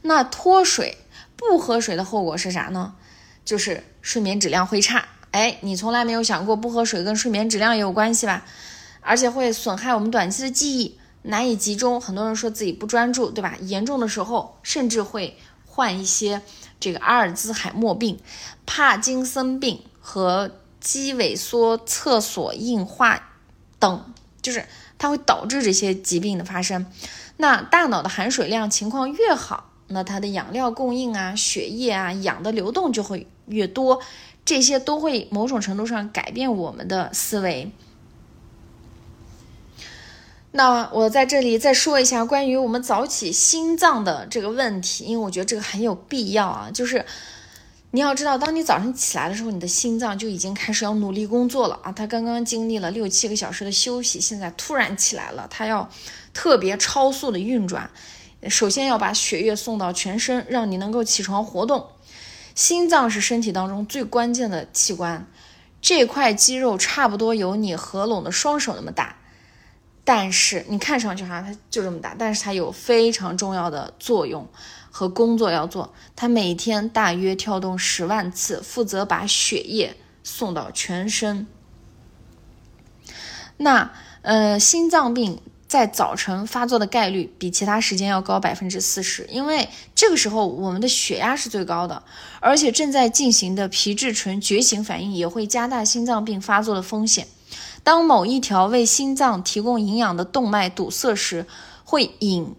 [0.02, 0.98] 那脱水
[1.36, 2.96] 不喝水的后果是啥呢？
[3.44, 5.06] 就是睡眠质量会差。
[5.32, 8.46] 哎，你从来没有想过不喝水跟睡眠质量也有关系吧？
[9.02, 12.00] 而且会损害我们短期的记忆，难以集中。
[12.00, 13.56] 很多人说自己不专注，对吧？
[13.62, 16.42] 严重的时候甚至会患一些
[16.80, 18.20] 这个阿尔兹海默病、
[18.66, 23.34] 帕金森病和肌萎缩厕所硬化
[23.78, 24.66] 等，就是
[24.98, 26.86] 它会导致这些疾病的发生。
[27.38, 34.02] 那大脑的含水量情况越好，那它的养料供应啊、血液啊、氧的流动就会越多。
[34.46, 37.72] 这些都会某种程度上改变我们的思维。
[40.52, 46.70] 那我在这里再说一下关于我们早起心脏的这个问题，因为我觉得这个很有必要啊。
[46.72, 47.04] 就是
[47.96, 51.94] 你要知道，当你早上起来的时候，你的心脏就已经开始要努力工作了啊。
[51.94, 55.90] 它刚刚经历了六七个小时的休息，现在突然起来了，它要
[56.34, 57.90] 特别超速的运转。
[58.50, 61.88] 首先要把血液送到全身，让你能够起床活动。
[62.54, 65.26] 心脏是身体当中最关键的器官，
[65.82, 69.16] 这块肌肉差不多有你合拢的双手那么大，
[70.04, 74.46] 但是你看上去哈，它就这么大，但是它有非常重要的作用
[74.96, 75.94] 和工作要做。
[76.16, 81.46] 它每天大约跳动十万次，负责把血液送到全身。
[83.58, 85.42] 那呃，心脏病。
[85.68, 92.04] 在早晨发作的概率比其他时间要高百分之四十，因为这个时候我们的血压是最高的，
[92.40, 97.28] 而且正在进行的皮质醇觉醒反应也会加大心脏病发作的风险。
[97.84, 101.46] 当某一条为心脏提供营养的动脉堵塞时，
[101.84, 102.56] 会引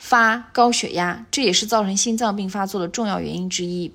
[0.00, 3.92] 发高血压，这也是造成心脏病发作的重要原因之一。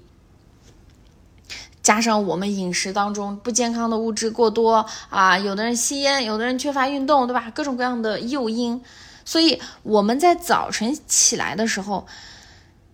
[1.82, 7.52] 加上我们饮食当中不健康的物质过多啊，有的人吸烟，有的人缺乏运动，对吧？
[7.56, 8.80] 各种各样的诱因，
[9.26, 12.06] 所以我们在早晨起来的时候，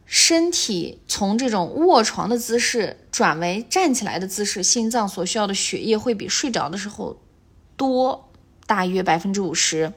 [0.06, 7.20] 身体从这种卧床的姿势转为站起来的姿势，心脏所需要的血液会比睡着的时候
[7.76, 8.30] 多
[8.66, 9.92] 大约百分之五十。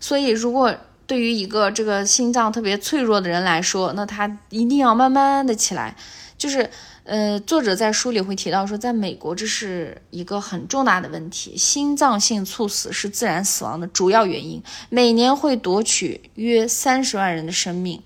[0.00, 0.74] 所以，如果
[1.08, 5.96] 对于一个这个心脏特别脆弱的人来说，那他一定要慢慢的起来。
[6.36, 6.70] 就是，
[7.02, 18.02] 呃，作者在书里会提到说，在美国这是一个很重大的问题，心脏性猝死是自然死亡的主要原因，每年会夺取约三十万人的生命。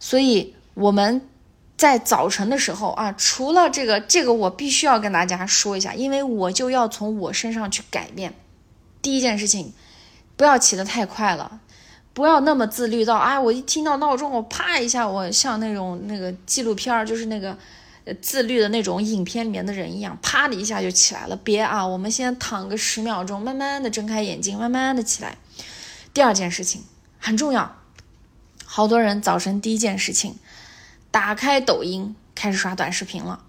[0.00, 1.28] 所以我们
[1.76, 8.34] 在早晨的时候啊，除了这个，这个我必须要跟大家说一下，因为我就要从我身上去改变。
[9.02, 9.72] 第一件事情，
[10.36, 11.60] 不要起得太快了，
[12.16, 17.54] 不要那么自律到啊，我一听到闹钟，我啪一下，我像那种那个纪录片儿，就是那个
[18.22, 21.36] 自律的那种影片里面的人一样，啪的一下就起来了。
[21.36, 25.36] 别啊，我们先躺个十秒钟，慢慢的睁开眼睛，慢慢的起来。
[26.14, 26.82] 第二件事情
[27.18, 27.76] 很重要。
[28.64, 30.36] 好多人早晨第一件事情，
[31.10, 33.42] 打开抖音开始刷短视频了。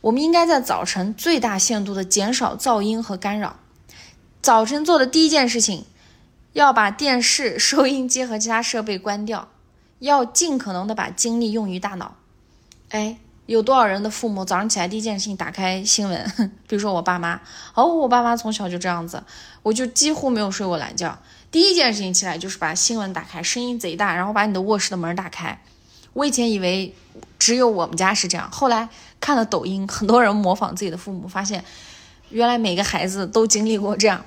[0.00, 3.60] 我们应该在早晨最大限度的减少噪音和干扰。
[4.42, 5.84] 早晨做的第一件事情，
[6.62, 9.48] 要把电视、收音机和其他设备关掉，
[10.00, 12.16] 要尽可能的把精力用于大脑。
[12.88, 16.32] 哎，有多少人的父母早上起来第一件事情打开新闻？
[16.66, 17.40] 比如说我爸妈，
[17.74, 19.22] 哦，我爸妈从小就这样子，
[19.62, 21.16] 我就几乎没有睡过懒觉。
[21.50, 25.62] 第一件事情起来就是把新闻打开，声音贼大，然后把你的卧室的门打开。
[26.14, 26.94] 我以前以为
[27.38, 28.88] 只有我们家是这样，后来
[29.20, 31.64] 看了抖音，很多人模仿自己的父母，发现
[32.30, 34.24] 原来每个孩子都经历过这样。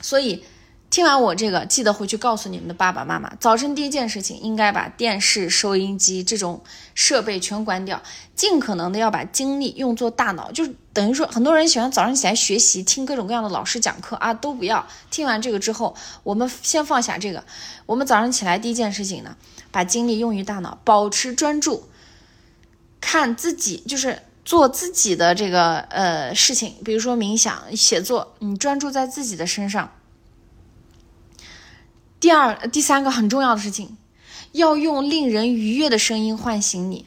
[0.00, 0.44] 所以
[0.88, 6.62] 听完我这个，记得回去告诉你们的爸爸妈妈，早晨第一件事情应该把电视、收音机这种
[6.94, 8.00] 设备全关掉，
[8.34, 10.74] 尽可能的要把精力用作大脑，就是。
[10.96, 14.86] 等于说，很多人喜欢早上起来学习，听各种各样的老师讲课啊，都不要。
[15.10, 17.44] 听完这个之后，我们先放下这个。
[17.84, 19.36] 我们早上起来第一件事情呢，
[19.70, 21.90] 把精力用于大脑，保持专注，
[22.98, 29.92] 看自己，就是做自己的这个呃事情，比如说冥想、写作，你专注在自己的身上。
[32.18, 33.96] 第二、第三个很重要的事情，
[34.52, 37.06] 要用令人愉悦的声音唤醒你。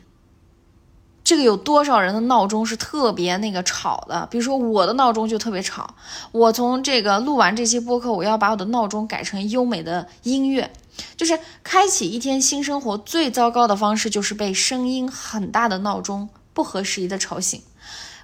[1.23, 4.27] 这个有多少人的闹钟是特别那个吵的？
[4.31, 5.93] 比如说我的闹钟就特别吵。
[6.31, 10.71] 我从这个录完这期播客，我要把我的闹钟改成优美的音乐。
[11.15, 17.61] 就是开启一天新生活最糟糕的方式，就是被声音很大的闹钟不合时宜的吵醒。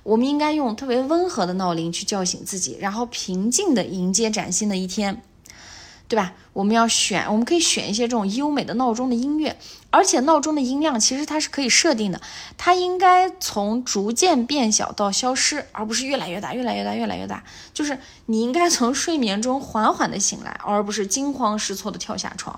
[0.04, 5.22] 我们应该用特别温和的闹铃去叫醒自己，然后平静的迎接崭新的一天。
[6.16, 6.32] 对吧？
[6.54, 9.58] 我们要选，我们可以选一些这种优美的闹钟的音乐，
[9.90, 12.22] 而且闹钟的音量其实它是可以设定的，
[12.58, 17.44] 它应该从逐渐变小到消失，而不是越来越大、越来越大、越来越大。
[17.74, 22.58] 就是你应该从睡眠中缓缓的醒来，而不是惊慌失措的跳下床。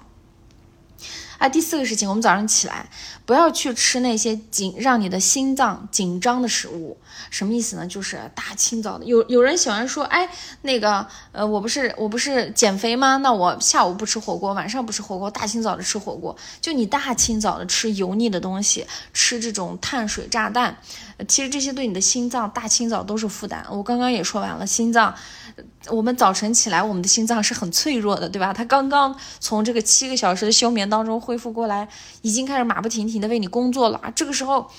[1.37, 2.89] 啊，第四个事情，我们早上起来
[3.25, 6.97] 不要去吃那些紧让你的心脏紧张的食物。
[7.29, 7.85] 什么意思呢？
[7.85, 10.29] 就是大清早的，有有人喜欢说，哎，
[10.61, 13.17] 那个，呃，我不是我不是减肥吗？
[13.17, 16.35] 那我下午不吃火锅，晚上不吃火锅，大清早的吃火锅。
[16.61, 20.77] 就你大清早的吃油腻的东西，吃这种碳水炸弹，
[21.27, 23.65] 其实这些对你的心脏大清早都是负担。
[23.69, 25.13] 我刚刚也说完了，心脏。
[25.89, 28.53] 我们早晨起来，我们的心脏是很脆弱的，对吧？
[28.53, 31.87] 它刚刚从这个七个小时的休眠当中恢复过来，
[32.21, 33.99] 已经开始马不停蹄的为你工作了。
[34.15, 34.69] 这个时候，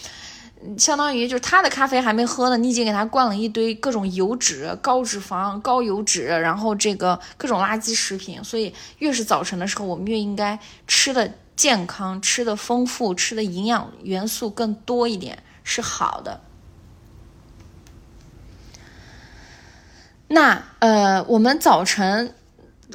[0.77, 8.43] 相当于就是他的咖啡还没喝呢，你已经给他灌了一堆各种油脂、高脂肪、高油脂，然后这个各种垃圾食品。
[8.45, 16.41] 所以，越是早晨的时候，我们越应该吃的健康、吃的丰富、吃的营养元素更多一点，是好的。
[20.29, 22.35] 那呃，我们早晨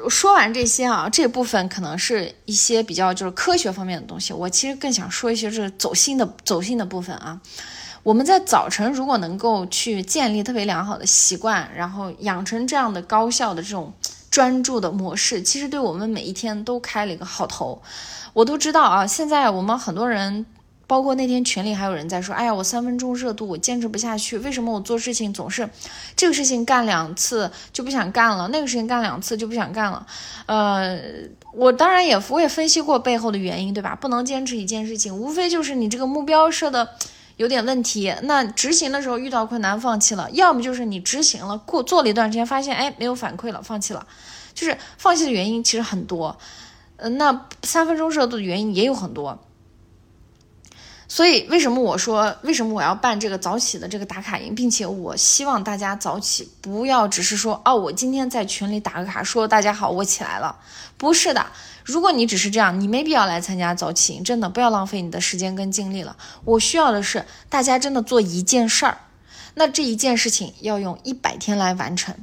[0.08, 4.32] 说完这些啊，这部分可能是一些比较就是科学方面的东西。
[4.32, 7.42] 我其实更想说一些是走心的走心的部分啊。
[8.04, 13.92] 我们在早晨如果能够去建立特别良好的习惯，然后养成这样的高效的这种
[14.30, 17.82] 专注的模式，其实对我们每一天都开了一个好头。
[18.34, 20.46] 我都知道啊，现在我们很多人。
[20.94, 24.38] 包括那天群里还有人在说：“哎呀，我三分钟热度，我坚持不下去。
[24.38, 25.68] 为什么我做事情总是
[26.16, 30.06] 这个事情干两次就不想干了，那个事情干两次就不想干了？”
[30.46, 31.00] 呃，
[31.52, 33.96] 我当然也我也分析过背后的原因，对吧？
[33.96, 36.88] 不能坚持一件事情，无非就是你这个目标设的
[37.38, 38.14] 有点问题。
[38.22, 44.06] 那执行的时候遇到困难放弃了，要么就是你执行了过做了一段时间，发现哎没有反馈了，放弃了。
[44.54, 46.38] 就是放弃的原因其实很多。
[46.98, 49.40] 呃，那三分钟热度的原因也有很多。
[51.16, 60.58] 所以，为什么我说为什么我要办这个早起的这个打卡营，并且我希望大家早起，不要只是说哦，我今天在群里打个卡，说大家好，我起来了。
[60.98, 61.46] 不是的，
[61.84, 66.18] 如果你只是这样，你没必要来参加早起营，真的不要浪费你的时间跟精力了。
[66.46, 68.98] 我需要的是大家真的做一件事儿，
[69.54, 72.16] 那这一件事情要用一百天来完成。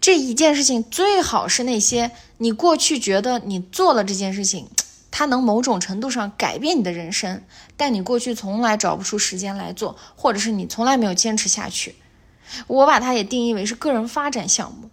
[0.00, 4.68] 这一件事情最好是那些你过去觉得你做了这件事情。
[5.12, 7.44] 它能某种程度上改变你的人生，
[7.76, 11.94] 但你过去从来找不出时间来做，或者是你从来没有坚持下去。
[12.66, 14.90] 我把它也定义为是个人发展项目。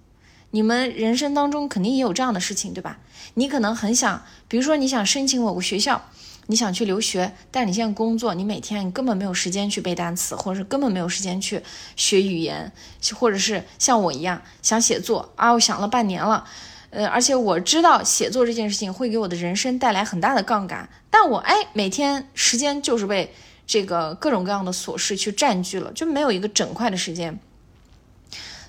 [0.51, 2.99] 你们人生当中肯定也有这样的事情，对吧？
[3.35, 6.01] 你可能很想，比如说你想申请某个学校，
[6.47, 11.61] 你想去留学，但你现在工作，你每天你根本没有时间去背单词，或者是根本没有时间去
[11.95, 12.71] 学语言，
[13.15, 16.45] 或者是像我一样想写作啊，我想了半年了。
[16.91, 23.33] 呃，而且我知道写作这件事情会给我的人生带来很大的杠杆，但我哎，每天时间就是被
[23.67, 27.39] 这个各种各样的琐事去占据了，就没有一个整块的时间。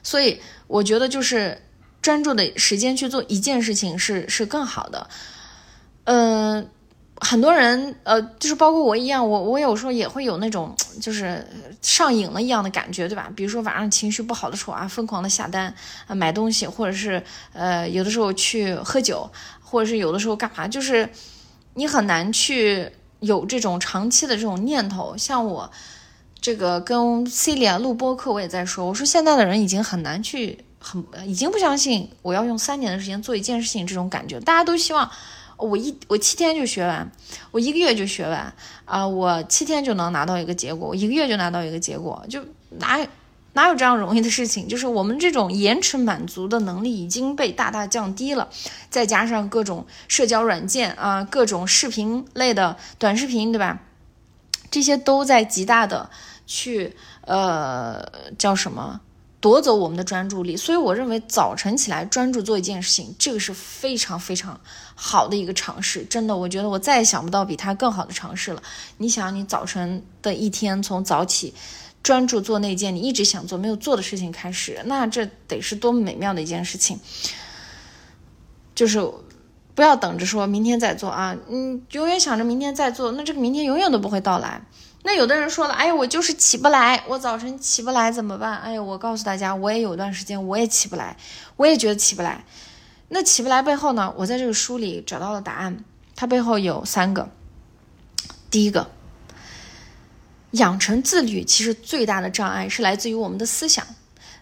[0.03, 1.63] 所以我觉得就是
[2.03, 5.09] 专注的时间去做一件事情是是更好的，
[6.05, 6.71] 嗯。
[7.23, 11.47] 很多人，呃，就是包括我一样，我我有时候也会有那种就是
[11.83, 13.31] 上瘾了一样的感觉，对吧？
[13.37, 15.73] 比如说晚上情绪不好的时候啊，疯狂的下单
[16.07, 19.31] 啊买东西，或者是呃有的时候去喝酒，
[19.63, 21.07] 或者是有的时候干嘛，就是
[21.75, 22.91] 你很难去
[23.21, 25.15] 有这种长期的这种念头。
[25.15, 25.71] 像我
[26.41, 35.11] 这个跟 Celia 录播课，我也在说，我说现在的人已经很难去很已经不相信我要用三年的时间做一件事情这种感觉，大家都希望。
[35.61, 37.11] 我一我七天就学完，
[37.51, 38.53] 我一个月就学完
[38.87, 39.07] 啊！
[39.07, 42.99] 我七天就能拿到一个结果，我一个月就拿到一个结果，就哪
[43.53, 44.67] 哪有这样容易的事情？
[44.67, 48.49] 就是我们这种延迟满足的能力已经被大大降低了，
[48.89, 53.81] 再加上各种社交软件啊，各种视频类的短视频，对吧？
[54.71, 56.09] 这些都在极大的
[56.47, 58.03] 去呃
[58.39, 59.01] 叫什么？
[59.41, 64.61] 夺走我们的专注力，所以我认为早晨起来专注做一件事情，这个是非常非常
[64.95, 66.05] 好的一个尝试。
[66.05, 68.63] 真的，我觉得我再也想不到比它更好的尝试了。
[68.99, 71.55] 你想，你早晨的一天从早起
[72.03, 77.01] 专注做那件你一直想做没有做的事情开始，那这得是多么美妙的一件事情。
[78.75, 78.99] 就是
[79.75, 84.63] 不要等着说明天再做啊，你，永远想着明天再做，那这个明天永远都不会到来。
[85.03, 88.59] 那有的人说了，哎，我就是起不来，我早晨起不来怎么办？
[88.59, 91.17] 哎呀，我告诉大家，我也有段时间我也起不来，
[91.57, 92.45] 我也觉得起不来。
[93.09, 94.15] 那起不来背后呢？
[94.19, 95.85] 我在这个书里找到了答案，
[96.15, 97.31] 它背后有三个。
[98.51, 98.91] 第一个，
[100.53, 103.87] 养成自律，其实最大的障碍是来自于我们的思想。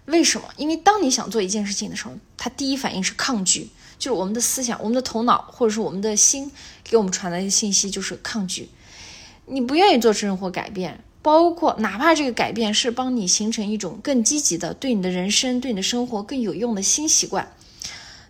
[0.07, 0.49] 为什么？
[0.57, 6.51] 因为当你想做一件事情的时候，它第一反应是抗拒，就是我们的思想、我们的头脑或者是我们的心
[6.83, 8.69] 给我们传来的信息就是抗拒。
[9.51, 17.51] 你不愿意做生活改变，包括哪怕这个改变是帮你形成一种更积极的、对你的人生、对你的生活更有用的新习惯，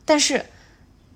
[0.05, 0.47] 但是，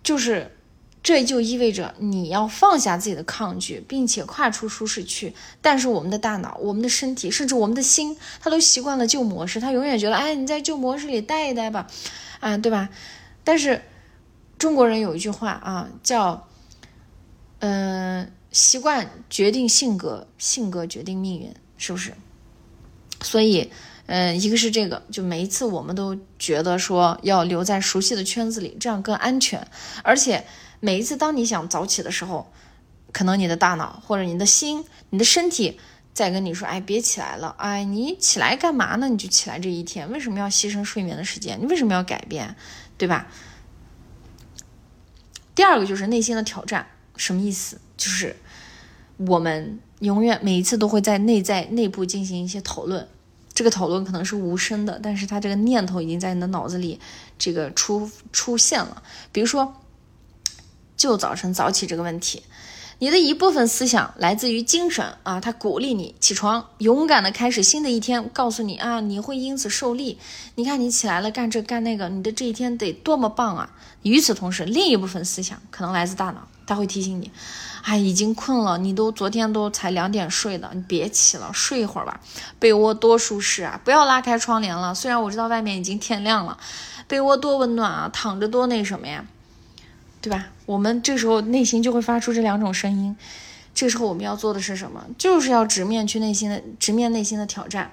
[0.02, 0.56] 就是
[1.02, 5.34] 这就意味着你要放下自己的抗拒，并且跨出舒适区。
[5.60, 11.86] 但是我们的大脑、我们的身体，甚至我们的心，它都习惯了旧模式，它永远觉得，哎，你在旧模式里待一待吧，
[12.40, 12.88] 啊，对吧？
[13.42, 13.82] 但是
[14.58, 16.46] 中国人有一句话啊，叫，
[17.60, 18.30] 嗯。
[18.52, 22.12] 习惯决定性格，性格决定命运，是不是？
[23.22, 23.72] 所以，
[24.06, 29.66] 嗯，一个是这个，就每一次我们都觉得说要留在熟悉的圈子里，这样更安全。
[30.04, 30.44] 而且，
[30.80, 32.52] 每一次当你想早起的时候，
[33.12, 35.80] 可能你的大脑或者你的心、你的身体
[36.12, 39.08] 在跟你说：“哎，别起来了，哎，你起来干嘛呢？
[39.08, 41.58] 你就起来这一天，为什么要牺牲睡眠的时间？
[41.60, 42.54] 你为什么要改变？
[42.98, 43.28] 对吧？”
[45.54, 46.86] 第二个就是内心的挑战，
[47.16, 47.78] 什么意思？
[47.96, 48.36] 就是
[49.16, 53.06] 我们永远每一次都会在内在内部进行一些讨论，
[53.54, 56.98] 这个讨论可能是无声的，但是它这个念头已经在你的脑子里
[57.38, 59.02] 这个出出现了。
[59.30, 59.74] 比如说，
[60.96, 62.42] 就早晨早起这个问题，
[62.98, 70.18] 你的一部分思想来自于精神啊，它鼓励你起床，勇敢的开始新的一天，告诉你啊，你会因此受力。
[70.54, 73.74] 你看你起来了，干这干那个，你的这一天得多么棒啊！
[74.02, 77.30] 与此同时，另一部分思想可能来自大脑，他会提醒你。
[77.82, 82.20] 哎，已经困了，你都昨天都才两点睡的，你别起了，睡一会儿吧。
[82.60, 84.94] 被窝多舒适啊，不要拉开窗帘了。
[84.94, 86.56] 虽然我知道外面已经天亮了，
[87.08, 89.24] 被窝多温暖啊，躺着多那什么呀，
[90.20, 90.46] 对吧？
[90.66, 93.16] 我们这时候内心就会发出这两种声音。
[93.74, 95.04] 这时候我们要做的是什么？
[95.18, 97.90] 就是要直面去内心的，直面内心的挑战，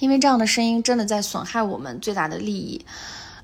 [0.00, 2.84] 因为这样的声音真的在损害我们最大的利益。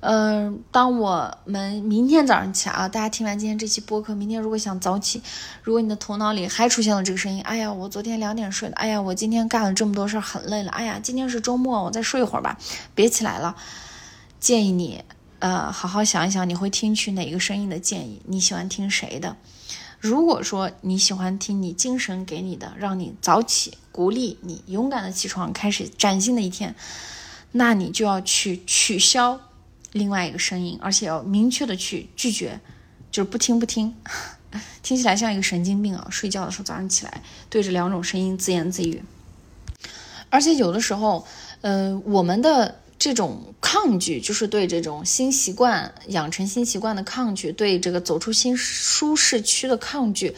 [0.01, 5.23] 嗯，当我们明天早上起来啊，大家听完今天这期播客，明天如果想早起，
[5.63, 12.59] 如果你的头脑里还出现了这个声音，哎呀，我昨天两点睡的，哎呀，我今天干了这么多事儿，很累了，哎呀，今天是周末，我再睡一会儿吧，
[12.95, 13.57] 别起来了。
[14.39, 15.03] 建议你，
[15.39, 18.21] 呃，好好想一想，你会听取哪个声音的建议？
[18.27, 19.37] 你喜欢听谁的？
[19.99, 26.75] 如果说你喜欢听你精神给你的，让你早起，鼓励你勇敢的起床，开始崭新的一天，
[27.53, 29.41] 那你就要去取消。
[29.97, 32.61] 另外一个声音，而且要明确的去拒绝，
[33.11, 33.95] 就是不听不听，
[34.83, 36.07] 听起来像一个神经病啊！
[36.11, 39.03] 睡觉的时候早上起来对着两种声音自言自语，
[40.31, 41.27] 而且有的时候，
[41.63, 50.37] 呃，我们的这种抗拒，就是对这种新习惯养成新习惯的抗拒，对这个走出新舒适区的抗拒，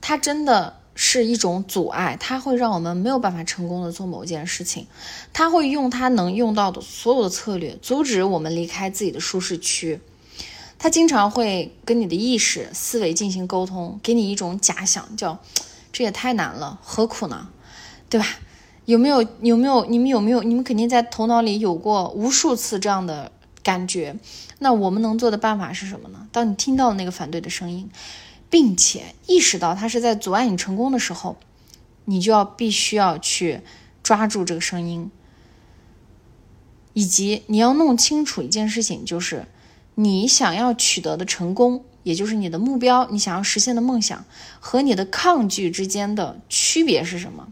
[0.00, 0.75] 它真的。
[0.98, 4.86] 是一种阻碍，它会让我们没有办法成功的做某件事情，
[5.30, 10.00] 它会用它能用到的所有的策略阻止我们离开自己的舒适区。
[10.78, 15.38] 它经常会跟你的意识思维进行沟通，给你一种假想，叫
[15.92, 17.48] 这也太难了，何苦呢？
[18.08, 18.26] 对吧？
[18.86, 23.30] 有没有有没有你们有没有你们肯定在头脑里有过无数次这样的
[23.62, 24.16] 感觉？
[24.60, 26.26] 那我们能做的办法是什么呢？
[26.32, 27.90] 当你听到那个反对的声音。
[28.48, 31.36] 并且意识到它是在阻碍你成功的时候，
[32.04, 33.60] 你就要必须要去
[34.02, 35.10] 抓住这个声音，
[36.92, 39.46] 以及你要弄清楚一件事情，就是
[39.96, 44.24] 你想要取得的成功，也就是你的目标，你想要实现的梦想
[44.60, 47.48] 和你的抗拒之间的区别是什么？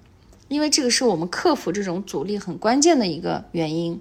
[0.46, 4.00] 因为这个是我们克服这种阻力很关键的一个原因。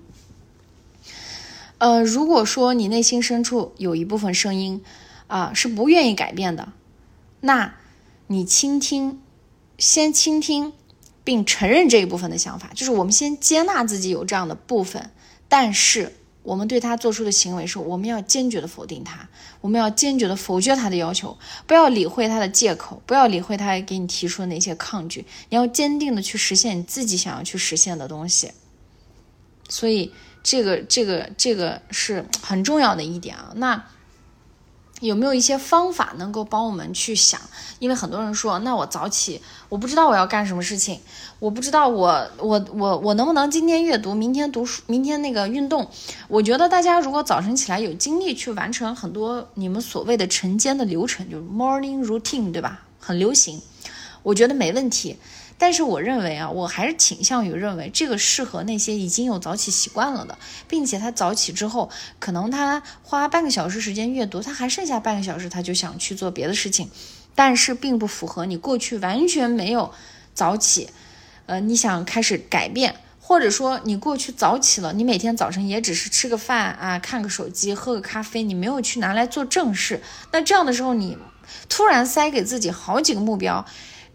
[1.80, 4.84] 呃，如果说你内心深处有一部分声音
[5.28, 6.72] 啊是不愿意改变的。
[7.46, 7.76] 那，
[8.28, 9.20] 你倾听，
[9.78, 10.72] 先倾听，
[11.26, 15.12] 并承认这一部分的想法，就是我们先接纳自己有这样的部分，
[15.50, 19.28] 但是我们对他做出的行为是，我们要坚决的否定他，
[19.60, 21.38] 我们要坚决的否决他的要求，
[21.68, 28.54] 不要理会他的借口，不要理会他给你提出的那些抗拒，你要坚定的去实现你自己想要去实现的东西。
[29.68, 33.52] 所以，这个，这个，这个是很重要的一点啊。
[33.58, 33.84] 那。
[35.08, 37.40] 有没有一些方法能够帮我们去想？
[37.80, 41.00] 因为很多人说，那我早起，我不知道我要干什么事情，
[41.40, 45.90] 我不知道我我我我能不能今天阅读，明天读书，明天那个运动。
[46.28, 52.84] 我觉得大家如果早晨起来有精力去完成很多你们所谓的晨间的流程，就是 morning routine，对吧？
[53.00, 53.62] 很流行，
[54.22, 55.18] 我觉得没问题。
[55.64, 60.38] 但是我认为啊，我还是倾向于认为这个适合那些已经有早起习惯了的，
[60.68, 61.90] 并且他早起之后，
[62.20, 66.92] 可能他花半个小时时间阅读，他还剩下半个小时，他就想去做别的事情，
[67.34, 69.94] 但是并不符合你过去完全没有
[70.34, 70.90] 早起，
[71.46, 80.04] 呃，你想开始改变，或者说你过去早起了，你每天早晨也只是吃个饭啊，看个手机，喝个咖啡，你没有去拿来做正事，
[80.34, 81.18] 那这样的时候，你
[81.70, 83.66] 突然塞给自己好几个目标。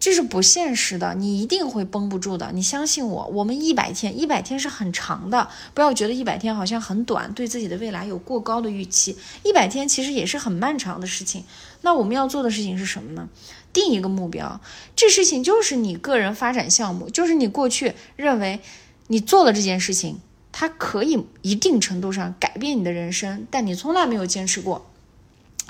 [0.01, 2.51] 这是不现实的，你一定会绷不住的。
[2.53, 9.16] 你相信我，我们一百天，一百天是很长的，不要觉得一百天好像很短，对自己的未来有过高的预期。
[9.42, 11.44] 一百天其实也是很漫长的事情。
[11.82, 13.28] 那我们要做的事情是什么呢？
[13.72, 14.61] 定一个目标，
[14.94, 18.61] 这事情就是你个人发展项目，就是你过去认为
[19.09, 20.20] 你做了这件事情，
[20.53, 24.88] 它可以一定程度上改变你的人生，但你从来没有坚持过。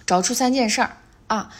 [0.06, 0.98] 找出三件事儿
[1.28, 1.50] 啊。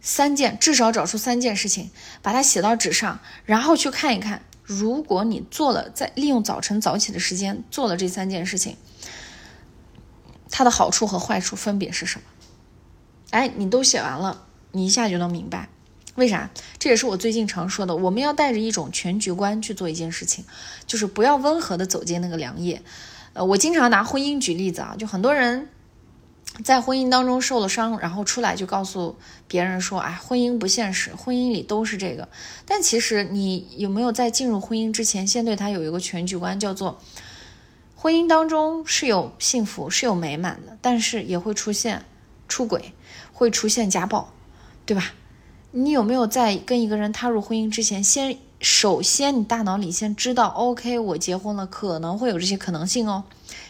[0.00, 1.90] 三件，至少找出三件事情，
[2.22, 4.42] 把它写到纸上，然后去看一看。
[4.62, 8.76] 如果你做了，在利用早晨早起的时间做了这三件事情，
[10.50, 12.24] 它的好处和坏处分别是什么？
[13.30, 15.70] 哎，你都写完了，你一下就能明白。
[16.16, 16.50] 为啥？
[16.78, 20.44] 这也是我最近常说的，我们要带着一种全局观去做一件事情，
[20.86, 22.82] 就是不要温和的走进那个凉夜。
[23.32, 25.70] 呃，我经常拿婚姻举例子啊，就很多人。
[26.64, 32.28] 在婚姻当中受了伤，然后出来就告诉别人说：“哎，婚姻不现实，婚姻里都是这个。”
[32.66, 36.98] 但其实你有没有在进入婚姻之前，先对他有一个全局观，叫做
[37.94, 42.04] 婚姻当中是有幸福、是有美满的，但是也会出现
[42.48, 42.92] 出轨，
[43.32, 44.32] 会出现家暴，
[44.84, 45.12] 对吧？
[45.70, 53.24] 你有没有在跟一个人踏入婚姻之前，先首先你大脑里先知道，OK，我结婚了可能会有这些可能性哦。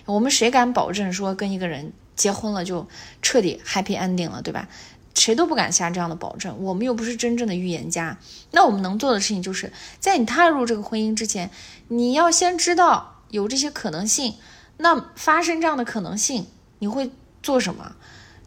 [0.07, 1.93] 我们谁敢保证说跟一个人？
[2.19, 2.87] 结婚了就
[3.23, 4.69] 彻底 happy ending 了，对吧？
[5.15, 8.19] 谁都不敢下这样的保证，我们又不是真正的预言家。
[8.53, 11.51] 那我们能做的事情就是在你踏入这个婚姻之前，
[11.89, 14.35] 你要先知道有这些可能性。
[14.77, 16.47] 那发生这样的可能性，
[16.79, 17.11] 你会
[17.43, 17.97] 做什么？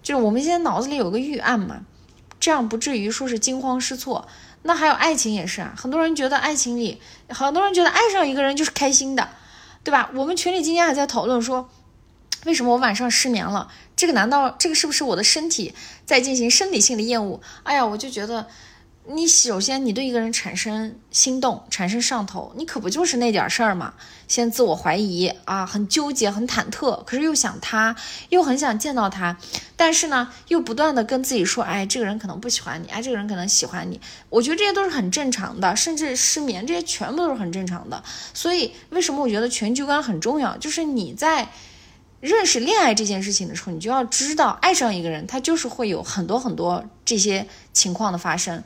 [0.02, 1.82] 就是我们现在脑子里有个预案嘛，
[2.40, 4.30] 这样不至于说是惊慌失措。
[4.64, 9.28] 那还有爱情也是啊，很多人觉得爱情里，很多人觉得爱上一个人就是开心的，
[9.84, 10.10] 对吧？
[10.14, 11.70] 我们群里今天还在讨论说。
[12.46, 13.72] 为什么我晚上失眠了？
[13.96, 15.74] 这个难道这个是不是我的身体
[16.06, 17.40] 在进行生理性的厌恶？
[17.64, 18.48] 哎呀，我就觉得。
[19.08, 23.96] 你首先，你对一个人产生心动、产生上头，你可不就是那点事儿吗？
[24.28, 27.96] 先自我怀疑啊，很纠结、很忐忑，可是又想他，
[28.30, 29.36] 又很想见到他，
[29.76, 34.00] 但是呢，又不断的跟自己说，哎，这个人可能不喜欢你，哎，这个人可能喜欢你。
[34.30, 38.02] 我觉得这些都是很正常的，甚至失眠，这些全部都是很正常的。
[38.36, 40.56] 所以，为什么我觉得全局观很重要？
[40.58, 41.50] 就是你在
[42.22, 48.64] 认识恋爱这件事情的时候，你就要知道，爱上一个人，他就是会有很多很多这些情况的发生。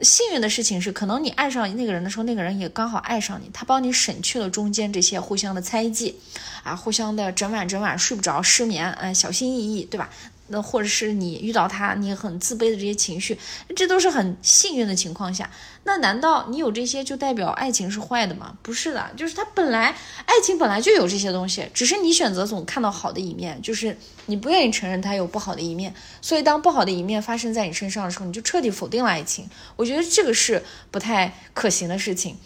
[0.00, 6.18] 幸运的事情是，可能你爱上那个人的时候，那个人也刚好爱上你，他帮你省去了中间这些互相的猜忌，
[6.64, 10.10] 啊，互相的整晚整晚睡不着、失眠，嗯，小心翼翼，对吧？
[10.48, 13.38] 那或者是你遇到他，你很自卑的这些情绪，
[13.74, 15.50] 这都是很幸运的情况下。
[15.84, 18.56] 那难道你有这些就代表爱情是坏的吗？
[18.62, 19.94] 不是的，就是他本来
[20.26, 25.94] 爱情本来就有这些东西，只是你选择总看到好的一面，就是你不愿意承认他有不好的一面。
[26.20, 29.48] 所以当不好的一面发生在你身上的时候，你就彻底否定了爱情。
[29.76, 32.36] 我觉得这个是不太可行的事情。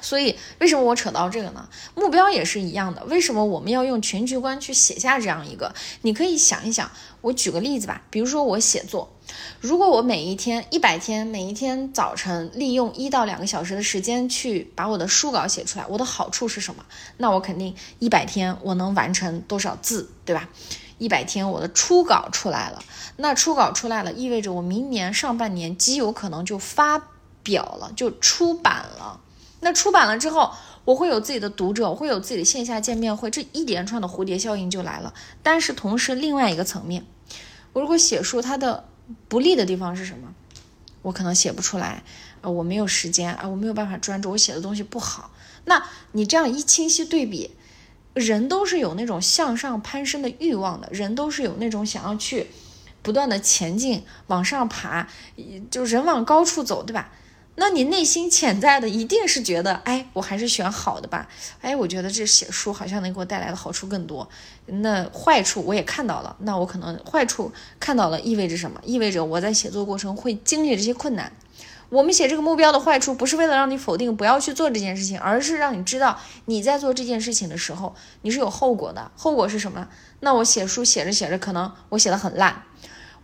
[0.00, 1.68] 所以，为什么我扯到这个呢？
[1.94, 3.04] 目标也是一样的。
[3.04, 5.74] 为什么我们要用全局观去写下这样一个？
[6.02, 6.90] 你可以想一想。
[7.20, 9.12] 我举个例子吧，比如说我写作，
[9.60, 16.86] 如果我每一天一百天，每一天早晨利用一到两个小时的时间去把我的书稿写出来，我的好处是什么？
[17.16, 20.48] 那我肯定一百天我能完成多少字，对吧？
[20.98, 22.80] 一百天我的初稿出来了，
[23.16, 27.02] 那初稿出来了，意味着我明年上半年极有可能就发
[27.42, 29.20] 表了，就出版了。
[29.60, 30.52] 那出版了之后，
[30.84, 35.12] 我会有自己的读者，我会有自己的线下见面会，这一连串的蝴蝶效应就来了。
[35.42, 37.04] 但是同时，另外一个层面，
[37.72, 38.88] 我如果写书，它的
[39.28, 40.32] 不利的地方是什么？
[41.02, 42.02] 我可能写不出来，
[42.40, 45.30] 呃，我没有时间啊，我没有办法专注，我写的东西不好。
[45.64, 47.52] 那你这样一清晰对比，
[48.14, 52.48] 人都是有那种向上攀升的欲望的，人都是有那种想要去
[53.02, 55.08] 不断的前进、往上爬，
[55.70, 57.12] 就人往高处走，对吧？
[57.60, 61.28] 那你内心潜在的一定是觉得，哎，我还是选好的吧。
[61.60, 64.28] 哎，我觉得这写书好像能给我带来的好处更多。
[64.66, 67.50] 那坏处我也看到了，那我可能坏处
[67.80, 68.80] 看到了，意味着什么？
[68.84, 71.32] 意味着我在写作过程会经历这些困难。
[71.88, 79.10] 我们写这个目标的坏处，不是为了让你否定不要去做这件事情，而是让你知道你在做这件事情的时候，你是有后果的。
[79.16, 79.88] 后果是什么？
[80.20, 82.62] 那我写书写着写着，可能我写的很烂，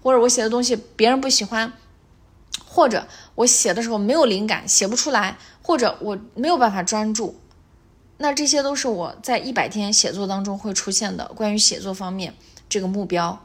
[0.02, 1.72] 或者我写的东西别人不喜欢。
[2.66, 3.06] 或者
[3.36, 7.40] 我写的时候没有灵感，写不出来，或者我没有办法专注，
[8.18, 12.34] 那这些都是我在一百天写作当中会出现的关于写作方面
[12.68, 13.42] 这个目标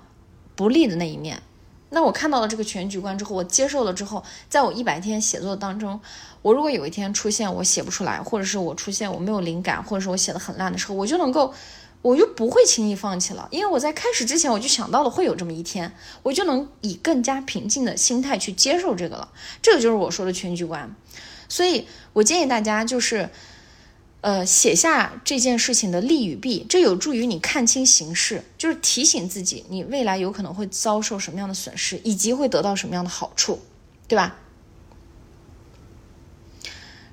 [0.55, 1.41] 不利的那一面。
[1.89, 5.99] 那我看到了这个全局观之后，我接受了之后，在我一百天写作当中，
[6.43, 11.53] 我如果有一天出现我写不出来，或者是我出现我没有灵感，或者是我写的很烂的时候，我就能够。
[12.01, 15.93] 我就不会轻易放弃了，因为我在开始之前我就想到了会有这么一天，
[16.23, 19.33] 我就能以更加平静的心态去接受这个了。
[19.61, 20.95] 这个就是我说的全局观。
[21.49, 23.29] 所以我建议大家就是，
[24.21, 33.59] 呃，写下这件事情的利与弊，这有助于你看清形势，就是提醒自己你未来有可能会遭受什么样的损失，以及会得到什么样的好处，
[34.07, 34.37] 对吧？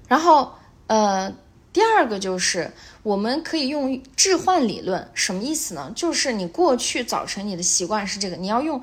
[0.07, 0.55] 然后，
[0.87, 1.34] 呃。
[1.72, 2.72] 第二个就是
[3.07, 5.92] 我们可以用置换理论，什么意思呢？
[5.94, 8.82] 就是你过去早晨你的习惯是这个，你要用，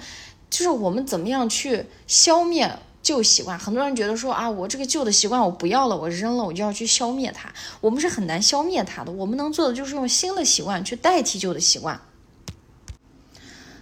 [0.49, 3.59] 就是我们怎么样去消灭旧习惯？
[3.59, 7.51] 很多人觉得说啊，我这个旧的习惯我不要了，我扔了，我就要去消灭它。
[7.81, 11.99] 我们是很难消灭它的，我们能做的就是用新的习惯去代替旧的习惯。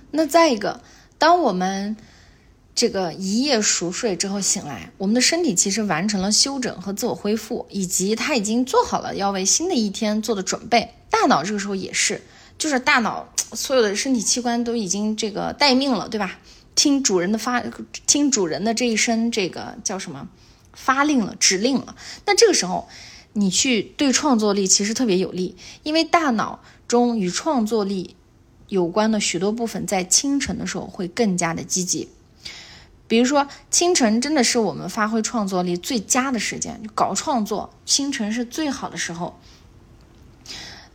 [0.09, 0.81] 那再一个，
[1.19, 1.95] 当我们
[2.81, 10.95] 这个一夜熟睡之后醒来，我们的身体其实完成了休整和自我恢复，以及他已经做好了要为新的一天做的准备。
[11.11, 12.23] 大脑这个时候也是，
[12.57, 16.39] 就是大脑所有的身体器官都已经这个待命了，对吧？
[16.73, 17.61] 听主人的发，
[18.07, 20.27] 听主人的这一声这个叫什么
[20.73, 21.95] 发令了，指令了。
[22.25, 22.89] 那这个时候，
[23.33, 28.15] 你去对创作力其实特别有利，因为大脑中与创作力
[28.69, 32.09] 有关的许多部分在清晨的时候会更加的积极。
[33.11, 39.37] 比如说，清晨真的是我们发挥创作力最佳的时间，搞创作，清晨是最好的时候。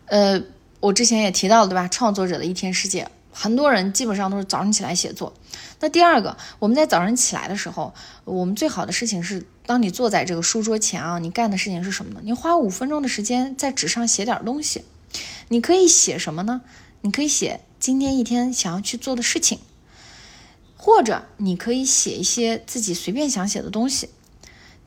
[0.06, 0.42] 呃，
[0.80, 1.86] 我之前也提到了，对吧？
[1.88, 5.34] 创作者的一天世界，很多人基本上都是早上起来写作。
[5.80, 7.92] 那第二个，我们在早上起来的时候，
[8.24, 12.20] 我们最好的事情是，当你坐在这个书桌前啊，你干的事情是什么呢？
[12.24, 14.86] 你花五分钟的时间在纸上写点东西。
[15.48, 16.62] 你可以写什么呢？
[17.02, 19.58] 你可以写今天一天想要去做的事情。
[20.86, 24.08] 或者你可以写一些自己随便想写的东西。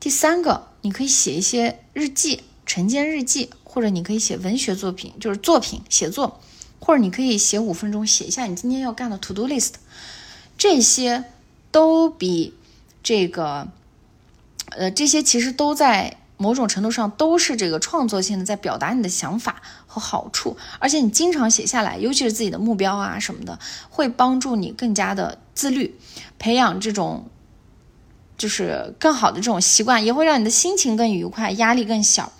[0.00, 6.40] 第三个，你可以写一些日记、晨间日记，或者你可以写文学作品，就是作品写作。
[6.78, 9.72] 或者你可以写五分钟，写一下你今天要干的 to do list，
[10.56, 11.24] 这些
[11.70, 12.54] 都比
[13.02, 13.68] 这个，
[14.70, 20.56] 呃，这些其实都在某种程度上都是这个创作性的，在表达你的想法和好处。
[20.78, 23.58] 而且你经常写下来，尤其是自己的目标啊什么的，
[23.90, 25.98] 会帮助你更加的自律，
[26.38, 27.28] 培养这种
[28.38, 32.32] 就是更好的这种习惯，也会让你的心情更愉快，压力更小。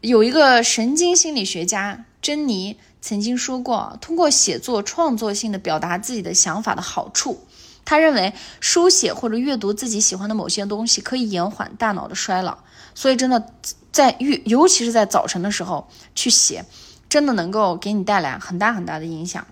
[0.00, 2.76] 有一个神经心理学家珍妮。
[3.02, 7.46] 曾经说过，通过写作创作性的表达自己的想法的好处。
[7.82, 12.58] 他认为，书写或者阅读自己喜欢的某些东西可以延缓大脑的衰老。
[12.94, 13.54] 所以，真的
[13.90, 16.62] 在尤尤其是在早晨的时候去写，
[17.08, 19.46] 真的能够给你带来很大很大的影响。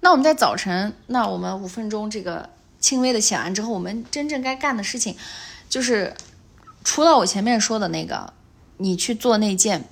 [0.00, 5.14] 那我们在早晨，那我们五分钟这个轻微的写完之后，我们真正该干的事情，
[5.68, 6.14] 就是
[6.82, 8.32] 除了我前面说的那个，
[8.78, 9.84] 你去做那件。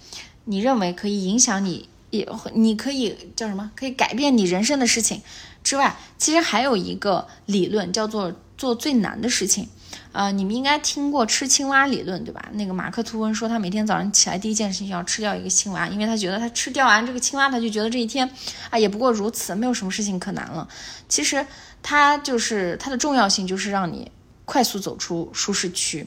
[0.51, 3.71] 你认为可以影响你，也你可以叫什么？
[3.77, 5.21] 可以改变你人生的事情
[5.63, 9.69] 之外，其实还有一个理论叫做做最难的事情。
[10.13, 12.49] 呃，你们应该听过吃青蛙理论，对吧？
[12.53, 18.29] 那个马克吐温说，他每天早上起来第一件事情要吃掉一个青蛙，因为他觉得他吃掉完这个青蛙，他就觉得这一天
[18.71, 20.67] 啊也不过如此，没有什么事情可难了。
[21.09, 21.47] 其实
[21.83, 24.11] 他就是它的重要性，就是让你
[24.45, 26.07] 快速走出舒适区。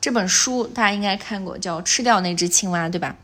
[0.00, 3.16] 这本书大家应该看过，叫《吃掉那只青蛙》，对吧？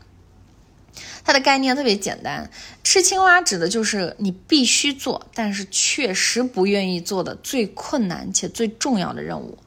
[1.23, 2.49] 它的概念特别简单，
[2.83, 9.57] 吃青蛙指的就是你必须做，但是确实不愿意做的最困难且最重要的任务。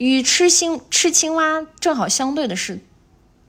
[0.00, 2.80] 与吃青吃青蛙正好相对的是，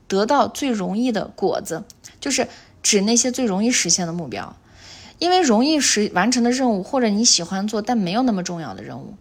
[0.06, 1.84] 得到最容易的果子，
[2.20, 2.46] 就是
[2.82, 4.54] 指那些最容易实现的目标。
[5.18, 9.14] 因为容易实完成的任务，或者你喜欢做但没有那么重要的任务。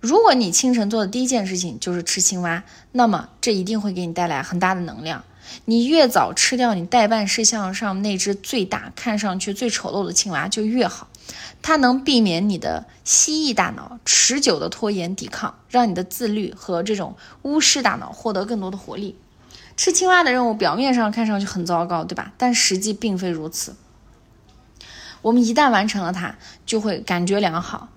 [0.00, 5.24] 如果你清晨做的第一件事情就是吃青蛙，那么这一定会给你带来很大的能量。
[5.66, 11.08] 你越早吃掉你代办事项上那只最大、看上去最丑陋的青蛙就越好，
[11.62, 19.16] 它能避免你的蜥蜴大脑持久的拖延抵抗，让你的自律和这种巫师大脑获得更多的活力。
[19.76, 22.32] 吃青蛙的任务表面上看上去很糟糕，对吧？
[22.36, 23.74] 但实际并非如此。
[25.22, 27.88] 我们一旦完成了它，就会感觉良好。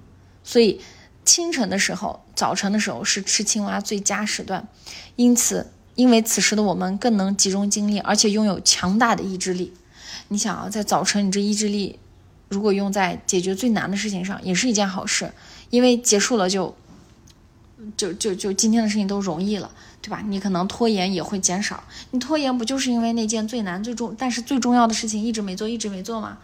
[0.43, 0.81] 所以
[1.23, 4.67] 清晨的时候、早晨的时候是吃青蛙最佳时段，
[5.15, 5.71] 因此。
[5.95, 9.73] 因为此时的我们更能集中精力，而且拥有强大的意志力。
[10.27, 11.97] 你想啊，在早晨，你这意志力
[12.49, 15.31] 如果用在解决最难的事情上，也是一件好事。
[15.69, 16.75] 因为结束了就，
[17.97, 19.69] 就就就今天的事情都容易了，
[20.01, 20.23] 对吧？
[20.25, 21.83] 你可能拖延也会减少。
[22.11, 26.37] 你拖延不就是因为那件最难、最重，但是最重要的事情一直没做，一直没做吗？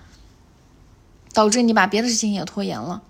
[1.33, 3.01] 导致你把别的事情也拖延了。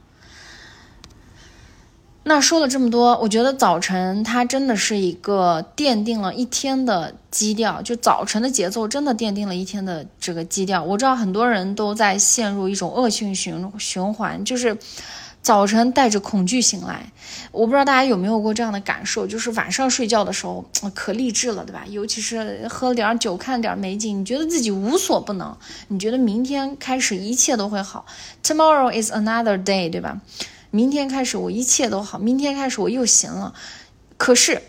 [2.23, 10.83] 那说了这么多，我觉得早晨它真的是一个奠定了一天的基调，就早晨的节奏真的奠定了一天的这个基调。
[10.83, 14.77] 我知道很多人都在陷入一种恶性循循环，就是
[15.41, 17.11] 早晨带着恐惧醒来。
[17.51, 20.63] 我不知道大家有没有过这样的感受，就是晚上睡觉的时候
[20.93, 21.83] 可励志了，对吧？
[21.89, 25.57] 尤其是喝了点酒，看点美景，你觉得自己无所不能，
[25.87, 28.05] 你觉得明天开始一切都会好
[28.43, 30.21] ，Tomorrow is another day，对吧？
[30.71, 33.53] 明天开始我一切都好，明天开始我又行了。
[34.17, 34.61] 可是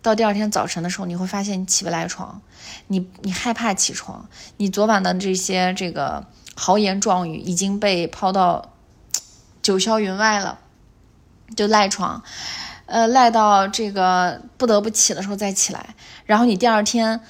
[0.00, 2.40] 到第二天早晨的时候，你会发现你起不来床，
[2.86, 4.28] 你你害怕起床，
[4.58, 6.24] 你昨晚的这些这个
[6.54, 8.72] 豪言壮语已经被抛到
[9.60, 10.60] 九霄云外了，
[11.56, 12.22] 就赖床，
[12.86, 15.94] 呃，赖到这个不得不起的时候再起来，
[16.24, 17.20] 然后你第二天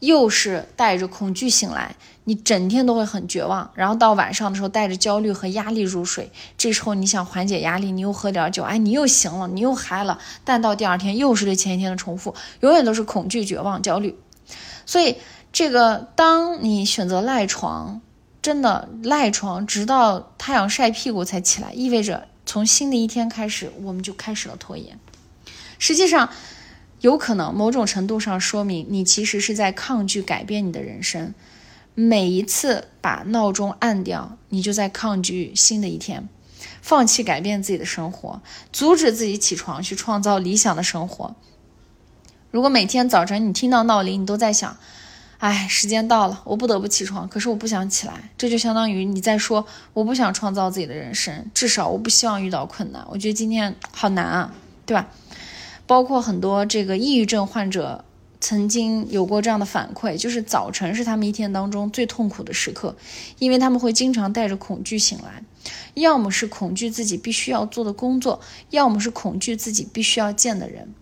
[0.00, 1.96] 又是带着恐惧醒来。
[2.30, 6.30] 你整天都会很绝望，然后到晚上的时候带着焦虑和压力入睡。
[6.56, 10.16] 这时候你想缓解压力，你又喝点酒，哎，你又行了，你又嗨了。
[10.44, 14.16] 但到第二天又是对前一天的重复，永远都是恐惧、绝望、焦虑。
[14.86, 15.16] 所以，
[15.52, 18.00] 这个当你选择赖床，
[18.40, 24.96] 真的赖床，直到太阳晒屁股才起来，意味着从新的一天开始，我们就开始了拖延。
[25.80, 26.28] 实际上，
[27.00, 31.34] 有可能某种程度上说明你其实是在抗拒改变你的人生。
[32.02, 36.26] 每一次把闹钟按掉，你就在抗拒新的一天，
[36.80, 38.40] 放弃改变自己的生活，
[38.72, 41.36] 阻止自己起床去创造理想的生活。
[42.50, 44.78] 如果每天早晨你听到闹铃，你都在想
[45.40, 54.54] ：“哎，时间到了，我不得不起床。”可是我不想起来，这就相当于你在说：“我不想创造自己的人生，至少我不希望遇到困难。”我觉得今天好难啊，
[54.86, 55.10] 对吧？
[55.86, 58.06] 包括很多这个抑郁症患者。
[58.40, 62.96] 曾经有过这样的反馈，就是早晨是他们一天当中最痛苦的时刻，
[63.38, 65.42] 因为他们会经常带着恐惧醒来，
[65.92, 70.94] 要么是恐惧自己必须要做的工作，要么是恐惧自己必须要见的人。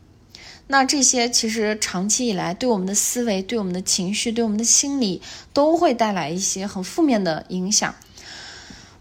[0.66, 5.22] 那这些其实长期以来对我们的思维、对我们的情绪、对我们的心理
[5.53, 7.95] 都会带来一些很负面的影响。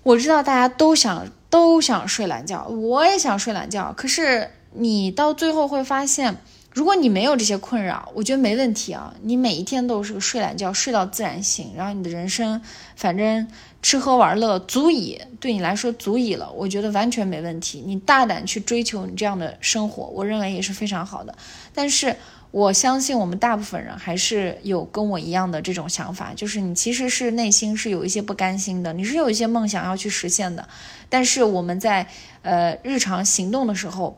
[0.04, 6.38] 我知道大家都想都想睡懒觉，我也想睡懒觉，可是你到最后会发现。
[6.78, 9.12] 如果你没有这些困扰，我觉得没问题啊。
[9.24, 12.62] 你每一天都是个睡懒觉，睡到自然醒，然后你的人生
[12.96, 13.48] 反正
[13.82, 17.84] 吃喝玩乐足以对你来说足以了，我觉得完全没问题。
[17.84, 21.34] 你大胆去追求你这样的生活，我认为也是非常好的。
[21.74, 22.16] 但是
[22.52, 30.70] 我相信我们大部分人还是有跟我一样的这种想法，就是你其实是内心是有一些不甘心的，你是有一些梦想要去实现的，
[31.10, 32.06] 但是我们在
[32.44, 34.16] 呃日常行动的时候。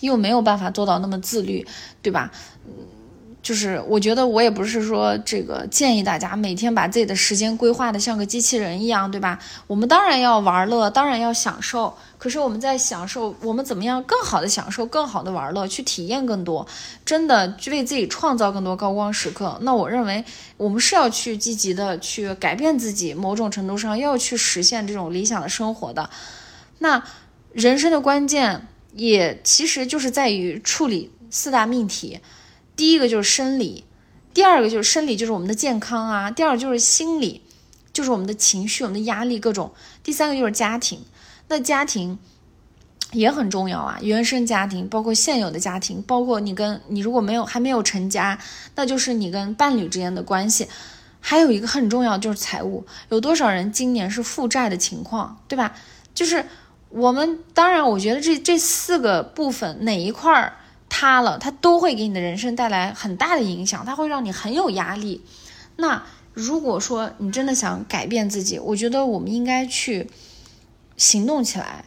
[0.00, 1.66] 又没有办法做到那么自律，
[2.02, 2.30] 对吧？
[2.66, 2.72] 嗯，
[3.42, 9.38] 就是我觉得我也不是说这个建议大家每天把自己的时间规划的像个机器人一样，对吧？
[9.66, 11.96] 我们当然要玩乐，当然要享受。
[12.18, 16.66] 可是我们在享受，我们怎么样更好的享受，更好的玩乐，去体验更多，
[17.04, 19.56] 真的为自己创造更多高光时刻。
[19.62, 20.24] 那我认为
[20.56, 26.10] 我们是要去积极的去改变自己，某种程度上要去实现这种理想的生活的。
[26.80, 27.04] 那
[27.52, 28.66] 人生的关键。
[28.98, 32.18] 也其实就是在于处理四大命题，
[32.74, 33.84] 第一个就是生理，
[34.34, 37.42] 第二个就是生理，就是我们的健康啊；第二个就是心理，
[37.92, 39.72] 就是我们的情绪、我们的压力各种；
[40.02, 41.04] 第三个就是家庭，
[41.46, 42.18] 那家庭
[43.12, 48.36] 也很重要啊，原生家庭，包括现有的家庭，包括你跟你如果没有还没有成家，
[48.74, 50.66] 那就是你跟伴侣之间的关系，
[51.20, 55.74] 还有一个很重要就是财务，有多少人今年是负债的情况，对吧？
[56.12, 56.44] 就是。
[56.90, 60.56] 我们当然，我觉得这这四个部分哪一块儿
[60.88, 65.22] 塌了，它都会给你的人生带来很大的影响，它会让你很有压力。
[65.76, 70.10] 那如果说你真的想改变自己，我觉得我们应该去
[70.96, 71.84] 行动起来，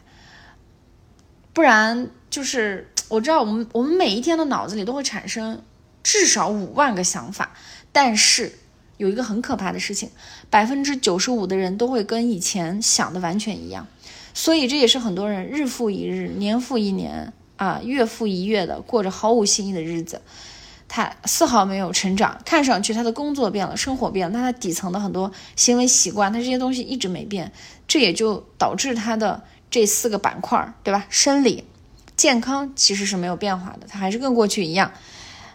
[1.51, 5.63] 不然就是我知道我们我们每一天的脑子里都会产生
[6.03, 7.53] 至少五万个想法，
[7.91, 8.53] 但是
[8.97, 10.11] 有一个很可怕的事情，
[10.49, 13.87] 百分之九十五的人都会跟以前想的完全一样。
[14.33, 20.21] 所以这也是很多人日复一日、年复一年啊、月复一月的过着毫无新意的日子，
[20.87, 22.41] 他丝毫没有成长。
[22.43, 27.51] 看上去他的工作变了，生活变了，但他底层的很多行为习惯，他这些东西一直没变。
[27.87, 31.05] 这也就导致他的这四个板块，对吧？
[31.09, 31.65] 生理、
[32.15, 34.91] 健康其实是没有变化的，他还是跟过去一样。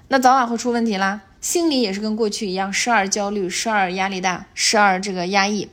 [0.09, 1.23] 那早晚会出问题啦。
[1.41, 5.69] 心理也是跟过去一样，时而焦虑，时而压力大，时而这个压抑、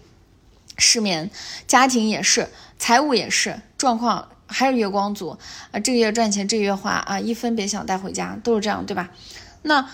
[0.78, 1.30] 失眠。
[1.68, 2.50] 家庭也是。
[2.84, 5.38] 财务也是状况，还是月光族
[5.72, 5.80] 啊？
[5.80, 9.10] 这个月赚钱，这个月花啊，一分别想带回家，都是这样，对吧？
[9.62, 9.88] 那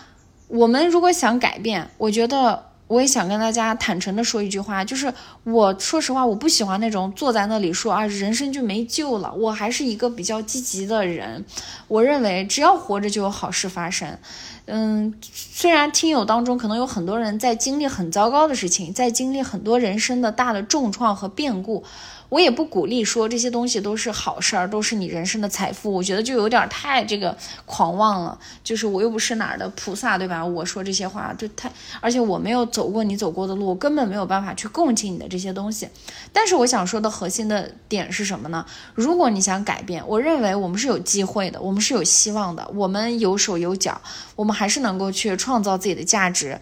[0.47, 5.13] 我们如果想改变，我觉得我也想跟大家坦诚的说一句话，就是
[5.43, 9.31] 我说实话，我不喜欢那种坐在那里说啊，人生就没救了。
[9.35, 11.45] 我还是一个比较积极的人，
[11.87, 14.17] 我认为只要活着就有好事发生。
[14.65, 21.83] 嗯，虽然听友当中可能有很多人在经历很糟糕的事情，在经历很多人生的大的重创和变故。
[22.29, 25.91] 我也不鼓励说这些东西都是好事儿，都是你人生的财富。
[25.91, 28.37] 我觉得就有点太这个狂妄了。
[28.63, 30.45] 就是我又不是哪儿的菩萨，对吧？
[30.45, 35.89] 我说这些话就太，而且我没有走过你走过的路，根本没有办法去共情你的这些东西。
[36.31, 38.63] 但是我想说的核心的点是什么呢？
[38.93, 43.99] 如果你想改变，我认为我们是有机会的，我们是有希望的，我们有手有脚，
[44.35, 46.59] 我们还是能够去创造自己的价值。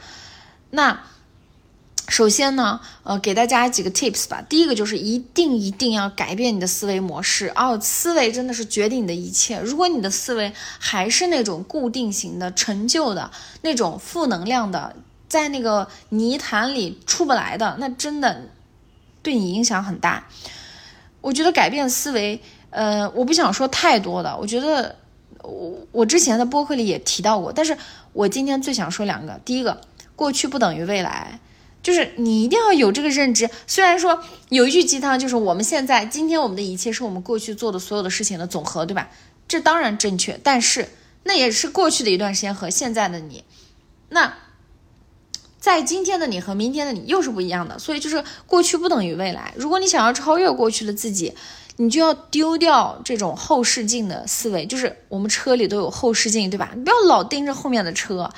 [0.69, 0.97] 那。
[2.07, 4.41] 首先呢，呃，给大家几个 tips 吧。
[4.47, 9.59] 第一个就是一定一定要改变你的思维模式哦，思维真的是决定你的一切。
[9.59, 13.29] 如果你的思维还是那种固定型的、陈旧的
[13.61, 14.95] 那种负能量的，
[15.27, 18.43] 在那个泥潭里出不来的，那真的
[19.21, 20.27] 对你影响很大。
[21.19, 24.37] 我觉得改变思维，呃，我不想说太多的。
[24.37, 24.95] 我觉得
[25.43, 27.77] 我我之前的播客里也提到过，但是
[28.13, 29.37] 我今天最想说两个。
[29.43, 29.81] 第一个，
[30.15, 31.41] 过去不等于未来。
[31.87, 33.49] 就是你一定要有这个认知。
[33.65, 39.09] 虽然说有一句鸡汤，就是我们现在今天我们的一切是我们过去做的所有的事情的总和，对吧？
[39.47, 40.89] 这当然正确，但是
[41.23, 43.45] 那也是过去的一段时间和现在的你。
[44.09, 44.33] 那
[45.61, 47.79] 在今天的你和明天的你又是不一样的。
[47.79, 49.53] 所以就是过去不等于未来。
[49.55, 51.35] 如果你想要超越过去的自己，
[51.77, 54.65] 你就要丢掉这种后视镜的思维。
[54.65, 56.73] 就是我们车里都有后视镜，对吧？
[56.75, 58.29] 你不要老盯着后面的车，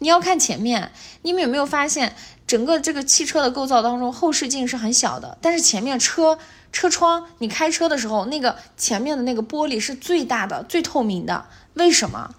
[0.00, 0.92] 你要看前面。
[1.22, 2.14] 你们有没有发现？
[2.48, 6.38] 整个这个汽车的构造当中，后视镜是很小的，但是前面车
[6.72, 11.44] 车窗，你开车的时候，那个前面的那个玻璃是最大的、最透明的。
[11.74, 12.34] 为什么？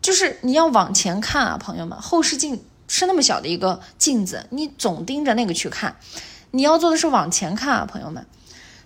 [0.00, 5.96] 就是你要往前看啊，朋友们，后视镜是那么小的一个镜子，你总盯着那个去看，
[6.52, 8.24] 你要做的是往前看啊，朋友们。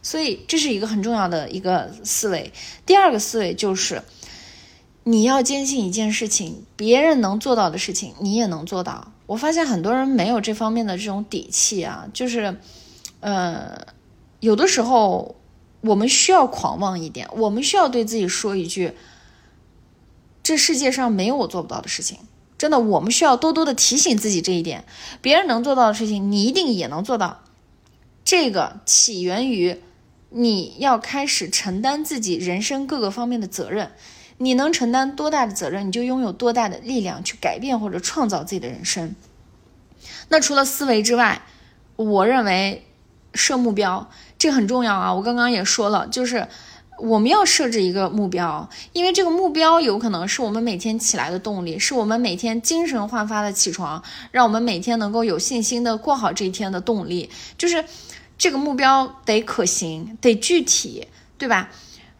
[0.02, 2.52] 所以这是一个很重要的一个思维。
[2.86, 4.02] 第二个思维就是。
[5.06, 9.12] 你要坚信一件事情，别人能做到的事情，你也能做到。
[9.27, 12.57] 我发现很多人没有这方面的这种底气啊，就是，
[13.20, 13.87] 呃，
[14.41, 15.37] 有的时候
[15.81, 18.93] 我们需要狂妄一点，我们需要对自己说一句：
[20.43, 22.18] 这世界上没有我做不到的事情。
[22.57, 24.85] 真的，我们需要多多的提醒自己这一点。
[25.20, 27.41] 别人能做到的事情，你一定也能做到。
[28.25, 29.81] 这个起源于
[30.31, 33.93] 你要开始承担自己人生各个方面的责任。
[34.39, 39.14] 你能承担多大的责任，你就拥有多大的力量去改变或者创造自己的人生。
[40.28, 41.43] 那除了思维之外，
[41.97, 42.85] 我认为
[43.32, 45.14] 设目标这很重要啊。
[45.14, 46.49] 我刚刚也说了，就是
[46.99, 57.30] 我们要设置一个目标，因为这个目标有可能是我们每天起来的动力，是我们每天精神焕发的起床，让我们每天能够有信心的过好这一天的动力。
[57.57, 57.85] 就是
[58.37, 61.07] 这个目标得可行，得具体，
[61.39, 61.70] 对吧？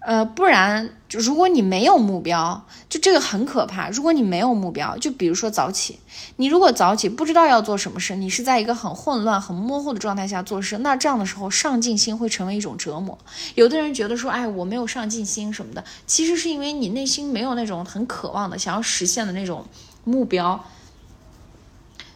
[0.07, 3.89] 呃，不然就，如果你没有目标，就这个很可怕。
[3.89, 5.99] 如果你没有目标，就比如说早起，
[6.37, 13.19] 你如果早起不知道要做什么事，你是在一个很混乱、很模糊的状态下做事，那这样的时候上进心会成为一种折磨。
[13.55, 19.65] 有的人觉得说，哎，我没有上进心什么的，其实是因为你内心没有那种很渴望的、想要实现的那种
[20.05, 20.63] 目标。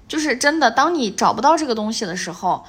[0.07, 2.67] 就是真的，当你找不到这个东西的时候。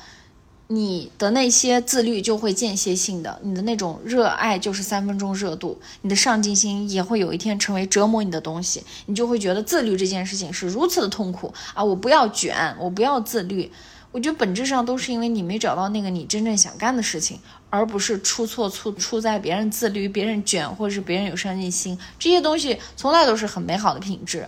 [0.71, 11.83] 你的那些自律就会间歇性的，你的那种热爱就是三分钟热度，你的上进心也会有一天成为折磨你的东西，你就会觉得自律这件事情是如此的痛苦啊！
[11.83, 13.71] 我不要卷，我不要自律。
[14.11, 17.39] 我觉得本质上都是因为你没找到那个你真正想干的事情，
[17.71, 24.47] 而不是出错出出在别人自律、别人卷，或者是别人有上进心，这些东西从来都是很美好的品质。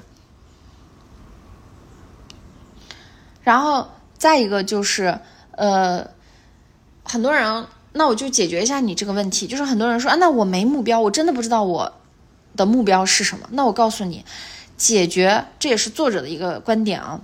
[3.42, 5.20] 然后再一个就是。
[5.62, 6.10] 呃，
[7.04, 9.46] 很多人，那我就解决一下你这个问题。
[9.46, 11.94] 就是很多人说啊，那我没目标，我真的不知道我
[12.56, 13.48] 的目标是什么。
[13.52, 14.26] 那我告诉你，
[14.76, 17.22] 解决这也是作者的一个观点啊，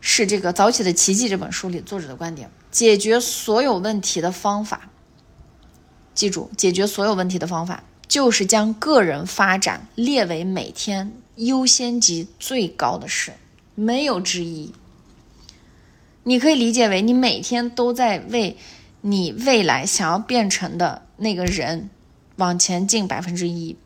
[0.00, 2.50] 是这个《早起的奇迹》这本书里作者的观点。
[2.70, 4.88] 解决所有问题的方法，
[6.14, 13.32] 记住，解决所有问题的方法就是将个人发展列为每天优先级最高的事，
[13.74, 14.72] 没有之一。
[16.28, 18.56] 你可以理解为，你每天都在为
[19.00, 21.88] 你未来想要变成的那个人
[22.34, 23.76] 往前进百分之一。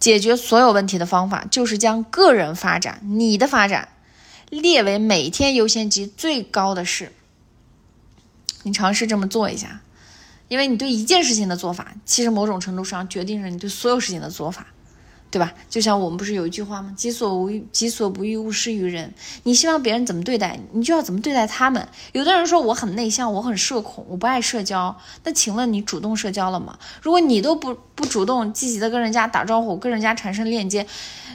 [0.00, 3.90] 解决所有问题的方法，就是将个人发展、你的发展
[4.48, 7.12] 列为每天优先级最高的事。
[8.62, 9.82] 你尝试这么做一下，
[10.48, 14.68] 因为你对一件事情的做法，其实某种程度上决定着你对所有事情的做法。
[15.32, 15.50] 对吧？
[15.70, 16.92] 就像我们不是有一句话吗？
[16.94, 19.12] 己所无欲，己所不欲，勿施于人。
[19.44, 21.88] 你希望别人怎么对待你，就要怎么对待他们。
[22.12, 24.94] 有的人说我很内向，我很社恐，我不爱社交。
[25.24, 26.78] 那请问你主动社交了吗？
[27.00, 30.86] 如果你都不不主动积极的跟人家打招呼，跟人家产生链接，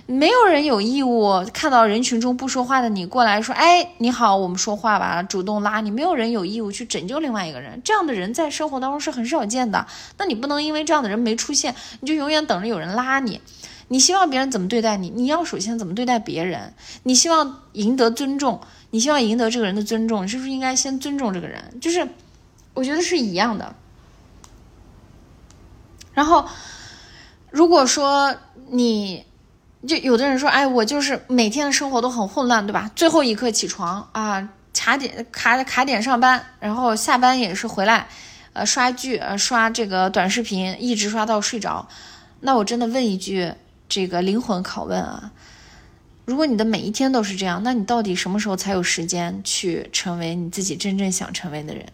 [0.06, 5.90] 没有人有义务看到人群中不说话的你过来说，哎，你好，我们说话吧，主动拉你。
[5.90, 9.88] 没有人有义务去拯救另外一个人，这样的人在生活当中是很少见的。
[10.20, 13.42] 那你不能因为这样的人没出现，你就永远等着有人拉你。
[13.90, 15.10] 你希望别人怎么对待你？
[15.10, 16.74] 你要首先怎么对待别人？
[17.04, 18.60] 你希望赢得尊重，
[18.90, 21.80] 你希望赢得这个人的尊重，你是不是应该先尊重这个人？
[21.80, 22.06] 就是，
[22.74, 23.74] 我觉得是一样的。
[26.14, 26.46] 然后，
[27.50, 28.36] 如果说
[28.72, 29.24] 你，
[29.88, 32.92] 就有的人说，哎，我就是每天的生活都很混乱，对吧？
[32.94, 38.10] 最后一刻起床啊，卡点卡卡点上班，然后下班也是回来，
[38.52, 41.88] 呃，刷剧，呃，刷这个短视频，一直刷到睡着。
[42.42, 43.54] 那我真的问一句。
[43.90, 45.32] 这个灵魂拷问啊！
[46.26, 51.86] 如果你的每一天都是这样，那你到底什么时候才有时间去成为你自己真正想成为的人？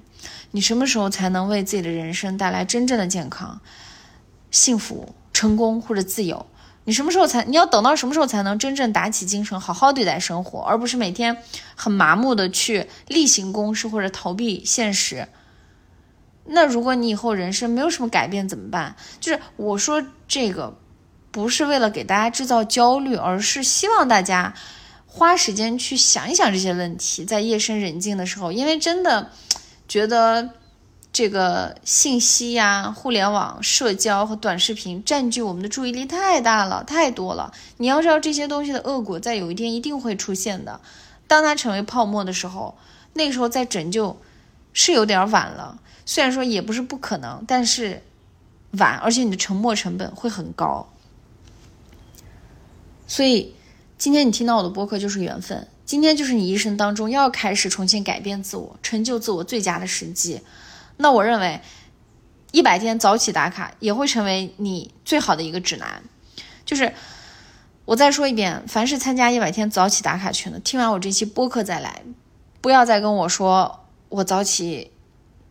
[0.49, 3.61] 你什么时候才能为自己的人生带来真正的健康、
[4.49, 6.47] 幸福、成功或者自由？
[6.85, 7.43] 你什么时候才？
[7.45, 11.37] 你要等到什么时候才能真正打起精神，好好对待生活，而不是每天
[11.75, 15.27] 很麻木的去例行公事或者逃避现实？
[16.45, 18.95] 那如果你以后人生没有什么改变怎么办？
[19.19, 20.75] 就是我说这个。
[21.33, 24.53] 不是为了给大家制造焦虑，而是希望大家
[25.07, 29.31] 花时间去想一想这些问题，在夜深人静的时候，因为真的
[29.87, 30.51] 觉得
[31.11, 37.51] 这个信息呀、互联网、社交和短视频占据我们的注意力太大了、太多了。
[37.77, 40.79] 你要知道这些东西的恶果，在有一天一定会出现的。
[41.25, 42.77] 当它成为泡沫的时候，
[43.13, 44.21] 那个时候再拯救
[44.71, 45.79] 是有点晚了。
[46.05, 48.03] 虽然说也不是不可能，但是
[48.73, 50.92] 晚，而且你的沉没成本会很高。
[53.13, 53.53] 所以，
[53.95, 55.67] 今天你听到我的播客就是缘分。
[55.85, 60.41] 今天就是你一生当中要开始重新改变自我、成就自我最佳的时机。
[60.97, 61.61] 那我认为，
[62.51, 66.01] 一百天早起打卡也会成为你最好的一个指南。
[66.65, 66.91] 就是
[67.85, 72.01] 我再说一遍，凡是参加一百天早起打卡群的，听完我这期播客再来，
[72.61, 74.89] 不要再跟我说我早起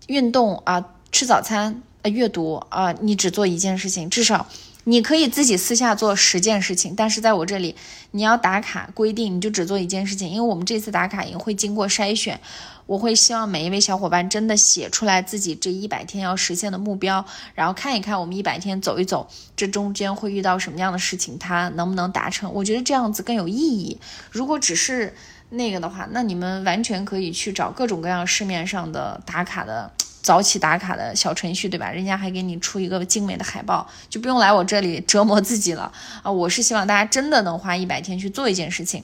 [0.09, 4.49] 运动啊，吃早餐啊，阅读啊，你只做一件事情，至少。
[4.85, 7.77] 你可以自己私下做十件事情，但是在我这里，
[8.11, 10.29] 你要打卡规定，你就只做一件事情。
[10.29, 12.41] 因为我们这次打卡营会经过筛选，
[12.87, 22.53] 我会希望每一位小伙伴真的写出来自己这一百天要实现的目标，然后看一看我们一百天走一走，这中间会遇到什么样的事情，它能不能达成？
[22.53, 24.01] 我觉得这样子更有意义。
[24.33, 25.15] 如果只是
[25.51, 29.93] 那个的话，那你们完全可以去找各种各样市面上的打卡的。
[30.23, 31.91] 早起打卡的小程序，对吧？
[31.91, 35.93] 人家还给你出一个精美的海报，就不用来我这里折磨自己了
[36.23, 36.31] 啊！
[36.31, 39.03] 我是希望大家真的能花一百天去做一件事情。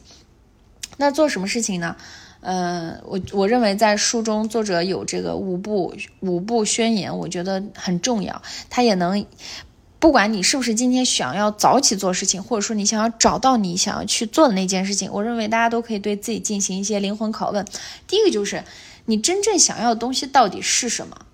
[0.96, 1.96] 那做什么事情呢？
[2.40, 8.40] 呃，我我认为在书中作者有这个五步五步宣言，我觉得很重要。
[8.70, 9.26] 他也能，
[9.98, 17.66] 不管你是不是今天想要早起做事情，或者说你想要找到你想要去做的那件事情，我认为大家都可以对自己进行一些灵魂拷问。
[18.06, 18.62] 第一个就是。
[19.08, 21.24] 你真正想要的东西到底是什么？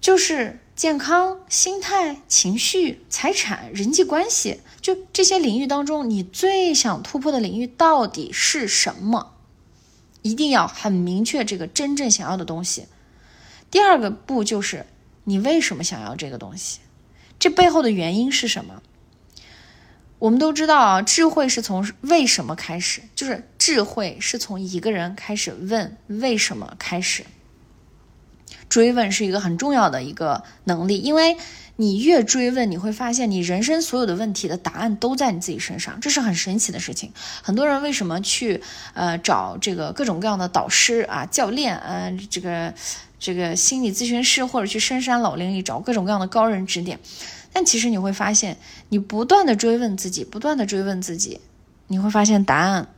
[0.00, 9.34] 就是健康、心态、情绪、财产、人际关系，就这些领域当中，你最想突破的领域到底是什么？
[10.22, 12.86] 一定要很明确这个真正想要的东西。
[13.70, 14.86] 第二个步就是
[15.22, 16.80] 你为什么想要这个东西？
[17.38, 18.82] 这背后的原因是什么？
[20.18, 27.22] 我们都知道啊，智慧是从为什么开始，就是智慧是从一个人开始问为什么开始。
[28.70, 31.36] 追问是一个很重要的一个能力，因为
[31.76, 37.12] 你越追问，你会发现你人生所有的问题的答案都在你自己身上，这是很神奇的事情。
[37.42, 38.62] 很多人为什么去
[38.94, 42.72] 呃找这个各种各样的导师啊、教练啊、这个
[43.18, 46.98] 这个心理咨询师，或者去深山老林里找各种各样的高人指点？
[47.52, 48.56] 但其实你会发现，
[48.88, 51.42] 你不断的追问自己，不断的追问自己，
[51.88, 52.88] 你会发现答案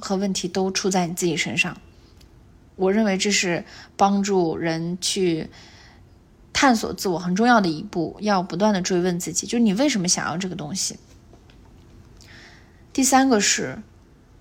[0.00, 1.76] 和问题都出在你自己身上。
[2.76, 3.64] 我认为这是
[3.96, 5.48] 帮助人去
[6.52, 10.96] 探索自我很重要的一步，要不断的追问自己，就是你为什么想要这个东西。
[12.92, 13.82] 第三个是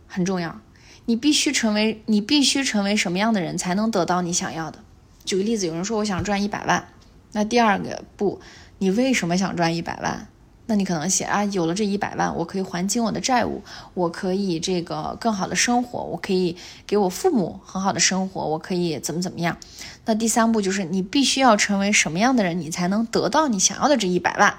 [0.07, 0.61] 很重要，
[1.05, 4.83] 你必须成为你必须成为什么样的人才能得到你想要的。
[5.25, 6.87] 举个例子，有人说我想赚一百万，
[7.33, 8.39] 那第二个不。
[8.79, 10.27] 你为什么想赚一百万？
[10.69, 13.63] 那你可能写啊，有了这一百万，我可以还清我的债务，
[13.93, 19.57] 我可以这个更好的生活，我可以给我父母很好的生活，我可以怎么怎么样？
[20.05, 24.57] 那第三步就是你必须要成为什么样的人，你才能得到你想要的这一百万？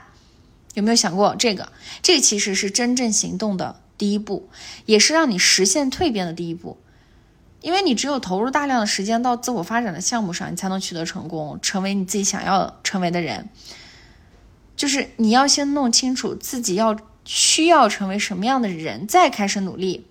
[0.75, 1.71] 有没有想过这个？
[2.03, 4.49] 这个其实是真正行动的第一步，
[4.87, 6.79] 也是让你实现蜕变的第一步。
[7.61, 13.49] 因为你只有投入大量的时间到自我发展的项目上，你才能取得成功，成为你自己想要成为的人。
[14.79, 20.07] 就是你要先弄清楚自己要需要成为什么样的人，再开始努力。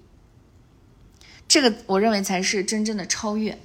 [1.48, 3.58] 这个我认为才是真正的超越。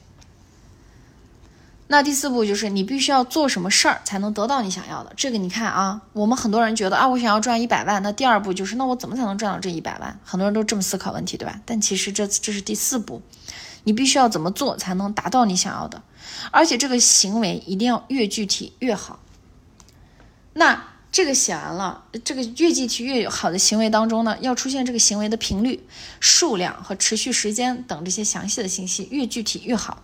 [1.88, 5.12] 那第四步就是你必须要做什么事儿才能得到你想要的。
[5.16, 10.20] 这个你看啊，我们很多人觉得啊，我想要赚一百万，那第二步就是那我怎么才能赚到这一百万？
[10.22, 11.60] 很多人都这么思考问题，对吧？
[11.66, 13.20] 但其实这这是第四步，
[13.82, 16.00] 你必须要怎么做才能达到你想要的？
[16.52, 19.18] 而且这个行为一定要越具体越好。
[20.52, 20.91] 那。
[21.12, 25.86] 这个写完了，这个越具体越好的行为当中呢，要出现这个行为的频率、
[26.20, 30.02] 数量和持续时间等这些详细的信息，越具体越好。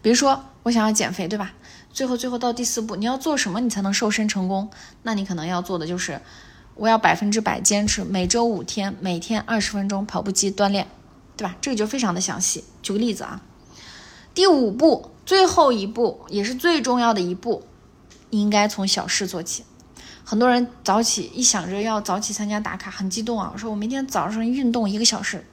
[0.00, 1.52] 比如说，我想要减肥，对吧？
[1.92, 4.70] 最后最后到第四步，你要做什么你才能瘦身成功？
[5.02, 6.22] 那你可能要做的就是，
[6.74, 10.88] 我要百分之百坚持每周五天，每天二十分钟跑步机锻炼，
[11.36, 11.54] 对吧？
[11.60, 12.64] 这个就非常的详细。
[12.82, 13.42] 举个例子啊，
[14.32, 17.62] 第五步，最后一步也是最重要的一步。
[18.40, 19.64] 应该从小事做起。
[20.26, 23.50] 很多人早起一想着要早起参加打卡，很激动啊！
[23.52, 25.44] 我说我明天早上运动一个小时。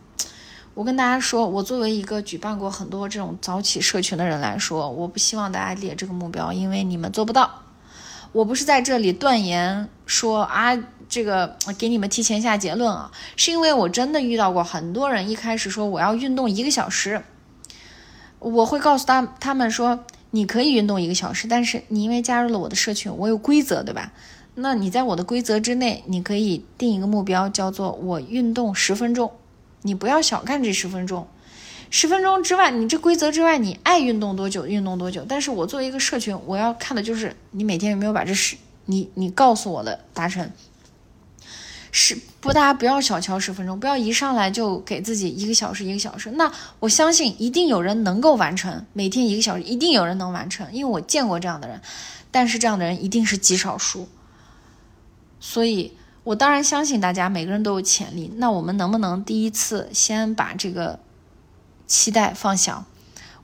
[0.73, 7.63] 我跟大家说，我作为一个举办过很多这种早起社群的人来说，我不希望大家列这个目标，因为你们做不到。
[8.31, 10.77] 我不是在这里断言说啊，
[11.09, 17.21] 这个给你们提前下结论啊，是因为我真的遇到过很多人，一开始说我要运动一个小时，
[18.39, 20.05] 我会告诉他他们说。
[20.31, 24.11] 你可以运动一个小时，但是你因为加入了我的社群，我有规则，对吧？
[24.55, 29.31] 那你在我的规则之内，你可以定一个目标，叫做我运动十分钟。
[29.83, 31.27] 你不要小看这十分钟，
[31.89, 35.25] 十分钟之外，你这规则之外，你爱运动多久运动多久。
[35.27, 40.51] 但是我作为一个社群，我要看的就是你每天有没有把这十你你告诉我的达成。
[41.93, 46.31] 是不，大家不要小瞧十分钟，不要一上来就给自己一个小时一个小时。
[46.31, 51.79] 那我相信一定有人能够完成每天一个小时，一定有人能完成，因为我见过这样的人。
[52.31, 54.09] 但是这样的人一定是极少数。
[55.39, 55.93] 所以，
[56.23, 58.33] 我当然相信大家每个人都有潜力。
[58.37, 60.99] 那我们能不能第一次先把这个
[61.85, 62.85] 期待放小？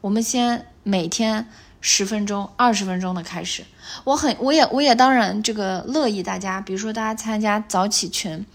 [0.01, 1.47] 我们先每天
[1.81, 3.63] 十分钟、二十分钟的开始。
[4.03, 8.45] 我很，我也，我也当然这个乐意大家，比如说大家参加早起群、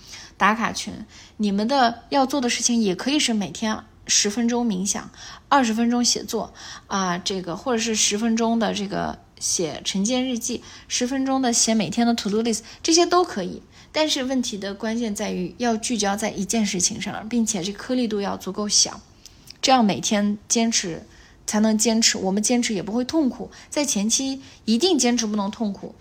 [0.43, 0.93] 打卡群，
[1.36, 3.78] 你们的要做的事情也可以是每天
[4.09, 5.09] 十分钟冥想，
[5.48, 6.52] 二十分钟写作
[6.89, 9.20] 啊，这个或者是十分钟的这个。
[9.39, 13.60] 写晨间日记，十分钟的写每天的 to do list，这些都可以。
[13.90, 19.01] 但是问题的关键在于要聚焦在一件事情上，并且这颗粒度要足够小，
[19.60, 21.05] 这样每天坚持
[21.44, 22.16] 才能坚持。
[22.19, 25.97] 我们坚持也不会痛苦，在前期一定坚持不能痛苦。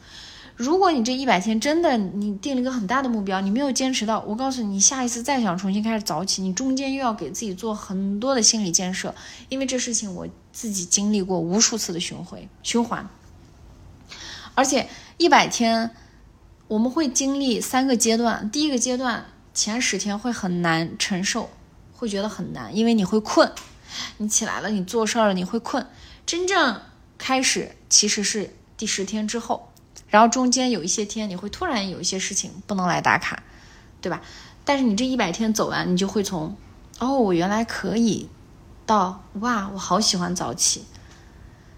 [0.55, 9.15] 如果你这一百天真的你定了一个很大的目标，你没有坚持到，我告诉你，你下一次再想重新开始早起，你中间又要给自己做很多的心理建设，
[9.49, 13.09] 因为这事情我自己经历过无数次的巡回循环。
[14.53, 15.91] 而且一百天，
[16.67, 18.51] 我们会经历三个阶段。
[18.51, 21.49] 第一个阶段前十天会很难承受，
[21.93, 23.51] 会觉得很难，因为你会困。
[24.17, 25.87] 你起来了，你做事儿了，你会困。
[26.25, 26.81] 真正
[27.17, 29.70] 开始其实是第十天之后，
[30.11, 33.41] 然后中间有一些天你会突然有一些事情不能来打卡，
[34.01, 34.21] 对吧？
[34.63, 36.55] 但是你这一百天走完，你就会从
[36.99, 38.29] 哦，我原来可以，
[38.85, 40.83] 到哇，我好喜欢早起。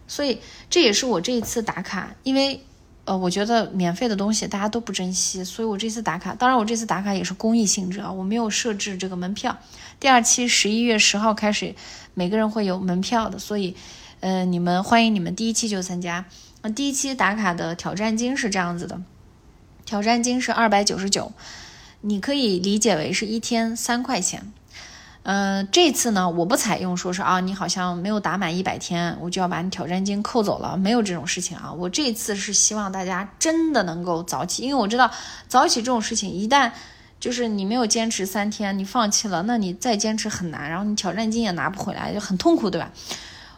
[0.05, 0.39] 所以
[0.69, 2.61] 这也是我这一次打卡，因为，
[3.05, 9.57] 呃，我觉得免费的东西大家都不珍惜，所以我这次打卡，当然我这次打卡也是公益性质啊，我没有设置这个门票。
[9.99, 11.73] 第二期十一月十号开始，
[12.15, 13.75] 每个人会有门票的，所以，
[14.19, 16.25] 呃，你们欢迎你们第一期就参加。
[16.63, 19.01] 那第一期打卡的挑战金是这样子的，
[19.85, 21.33] 挑战金是二百九十九，
[21.99, 24.51] 你可以理解为是一天三块钱。
[25.23, 31.71] 嗯，这次呢，我不采用说是啊，你好像没有打满一百天，我就要把你挑战金扣走了，没有这种事情啊。
[31.71, 35.11] 我这次是希望大家真的能够早起，因为我知道
[35.49, 36.71] 早起这种事情，一旦
[37.19, 42.91] 就是你没有坚持三天，你放弃了，那你再坚持很难，然后你挑战金也拿不回来，就很痛苦，对吧？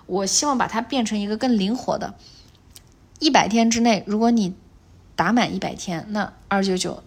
[0.07, 2.14] 我希望把它变成一个更灵活的，
[3.19, 4.53] 一百天之内，如果你
[5.15, 7.03] 打满一百天，那二九九，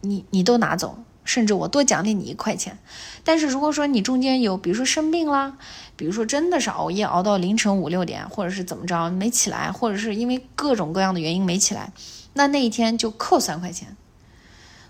[0.00, 0.98] 你你都拿走。
[1.22, 2.78] 甚至我多奖励你一块钱，
[3.22, 5.58] 但是如果说你中间有，比如说生病啦，
[5.94, 11.92] 比如说真的是熬夜熬到凌晨五六点，或者是怎么着没起来，或者是因为各种各样的原因没起来，
[12.32, 13.96] 那那一天就扣三块钱。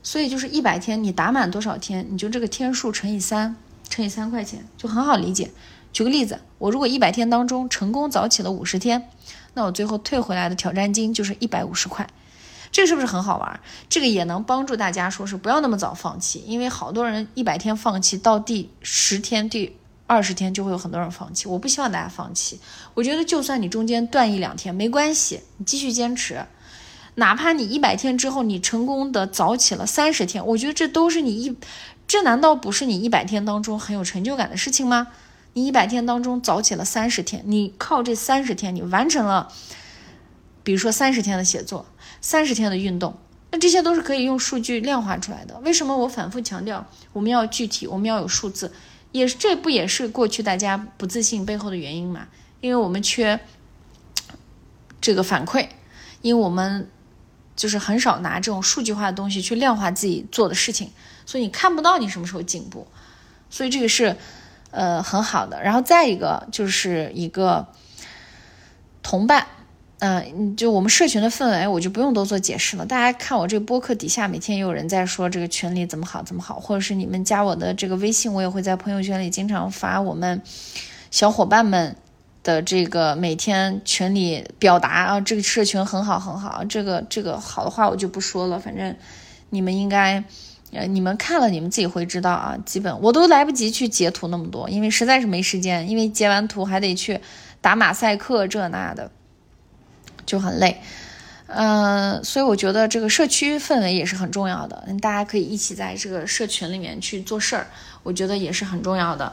[0.02, 3.56] 所以就是一百天，你打满多少天，你就这个天数乘以三，
[3.90, 5.50] 乘以三块钱就很好理解。
[5.92, 9.10] 举个例子，我如果一百天当中成功早起了五十天，
[9.54, 12.06] 那我最后退回来的挑战金就是一百五十块。
[12.72, 13.58] 这个是不是很好玩？
[13.88, 21.48] 这个也能帮助大家说是不要那么早放弃，因为好多人一百天放弃到第十天、第二十天就会有很多人放弃。
[21.48, 22.60] 我不希望大家放弃，
[22.94, 26.46] 我觉得就算你中间断一两天没关系，你继续坚持，
[27.16, 31.56] 哪怕你一百天之后你成功的早起了三十天，我觉得这都是你一，
[32.06, 35.08] 这难道不是你一百天当中很有成就感的事情吗？
[35.52, 39.52] 你一百天当中早起了三十天，你靠这三十天你完成了，
[40.62, 41.86] 比如说三十天的写作。
[42.22, 43.18] 三十天的运动，
[43.50, 45.58] 那这些都是可以用数据量化出来的。
[45.60, 48.70] 为什么我反复强调我们要具体，我们要有数字？
[49.10, 52.28] 也是这不也是过去大家不自信背后的原因嘛？
[52.60, 53.40] 因为我们缺
[55.00, 55.68] 这个反馈，
[56.20, 56.90] 因为我们
[57.56, 60.90] 就是很少拿这种数据化的东西去量化自己做的事情，
[61.24, 62.86] 所以你看不到你什么时候进步。
[63.48, 64.14] 所以这个是
[64.70, 65.62] 呃很好的。
[65.62, 67.66] 然后再一个就是一个
[69.02, 69.46] 同伴。
[70.02, 72.86] 嗯，就我们社群的氛围，我就不用多做解释了。
[72.86, 80.40] 大家看我这个播客底下，每天也有人在说这个群里怎么好怎么好，或者是你们加我的这个微信，我也会在朋友圈里经常发我们
[81.10, 81.94] 小伙伴们
[82.42, 86.64] 的这个每天群里表达啊，这个社群很好很好。
[86.64, 88.96] 这个这个好的话我就不说了，反正
[89.50, 90.24] 你们应该，
[90.72, 92.56] 呃，你们看了你们自己会知道啊。
[92.64, 97.20] 基本我都来不及去截图那么多，因为实在是没时间，因为截完图还得去
[97.60, 99.10] 打马赛克这那的。
[100.26, 100.80] 就很累，
[101.48, 104.86] 嗯，所以我觉得这个社区氛围也是很重要的。
[105.00, 107.66] 大家可以一起在这个社群里面去做事儿，
[108.04, 109.32] 我觉得也是很重要的。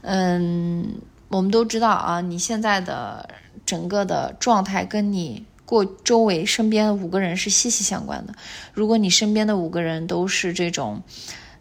[0.00, 0.94] 嗯，
[1.28, 3.28] 我们都知道啊，你现在的
[3.66, 8.32] 整个的状态跟你过周围身边五个人是息息相关的。
[8.72, 11.02] 如果你身边的五个人都是这种，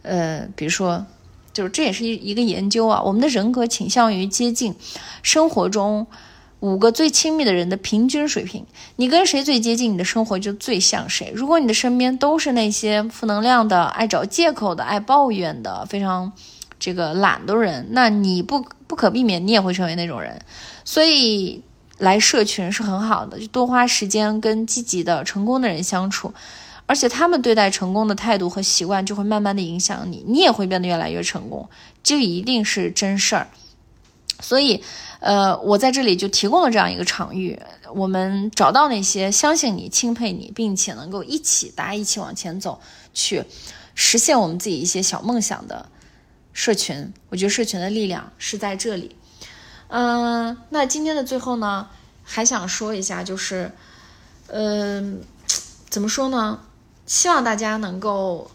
[0.03, 1.05] 呃，比如说，
[1.51, 4.73] 就是这也是一一个研究啊，我们的人格倾向于接近
[5.21, 6.07] 生活中。
[6.59, 8.65] 五个最亲密的人的平均水平，
[8.95, 11.31] 你跟谁最接近，你的生活就最像谁。
[11.35, 16.33] 如果你的身边都是那些负能量的、爱找借口的、爱抱怨的、非常
[16.79, 20.41] 这个懒的人，那你不不可避免，你也会成为那种人。
[20.83, 21.61] 所以
[21.97, 26.33] 来社群是很好的，就多花时间跟积极的、成功的人相处。
[26.85, 31.69] 而且他们对待成功的态度和习惯就会慢慢的影响你，你也会变得越来越成功，
[32.01, 33.49] 这一定是真事儿。
[34.39, 34.81] 所以，
[35.19, 37.59] 呃，我在这里就提供了这样一个场域，
[37.93, 42.79] 我们找到那些相信你、钦佩你，并且能够一起大家一起往前走，
[43.13, 43.43] 去
[43.93, 45.89] 实现我们自己一些小梦想的
[46.53, 47.11] 社群。
[47.27, 49.13] 我觉得社群的力量是在这里。
[49.89, 51.87] 嗯，那今天的最后呢，
[52.23, 53.71] 还想说一下，就是，
[54.47, 55.21] 嗯，
[55.89, 56.59] 怎么说呢？
[57.05, 58.51] 希望大家能够，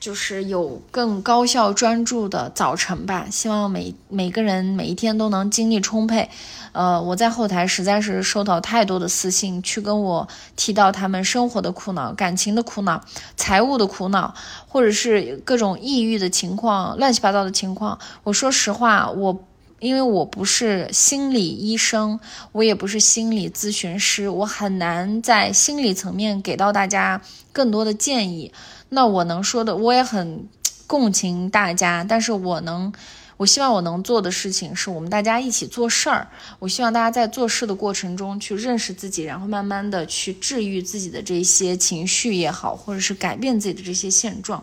[0.00, 3.26] 就是有更高效专注的早晨吧。
[3.30, 6.30] 希望每每个人每一天都能精力充沛。
[6.72, 10.26] 呃，我在后台实在是收到太多的私信，去跟我
[10.56, 13.04] 提到他们生活的苦恼、感情的苦恼、
[13.36, 14.34] 财务的苦恼，
[14.66, 17.98] 或者是各种抑郁的情况、乱七八糟的情况。
[18.24, 19.38] 我说实话，我。
[19.82, 22.20] 因为我不是心理医生，
[22.52, 27.20] 我也不是心理咨询师，我很难在心理层面给到大家
[27.52, 28.52] 更多的建议。
[28.90, 30.48] 那我能说的，我也很
[30.86, 32.92] 共情大家，但是我能，
[33.36, 36.28] 我希望我能做的事情是我们大家一起做事儿。
[36.60, 44.62] 我希望大家在做事的过程中去认识自己，然后慢慢的去治愈自己的这些情绪也好，或者是改变自己的这些现状。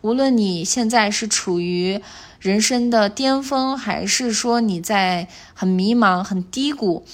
[0.00, 2.02] 无论你现在是处于。
[2.40, 7.04] 人生的巅峰，还是说你在很迷茫、很低谷？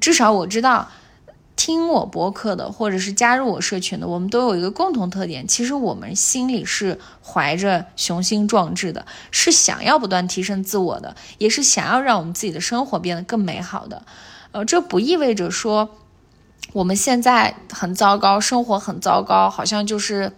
[0.00, 0.88] 至少我知道，
[1.54, 14.02] 听我博客的，或者是加入我社群的，我们都有一个共同特点，其实我们心里是怀着雄心壮志的，是想要不断提升自我的，也是想要让我们自己的生活变得更美好的。
[14.50, 15.90] 呃，这不意味着说
[16.72, 20.32] 我们现在很糟糕，生活很糟糕，好像就是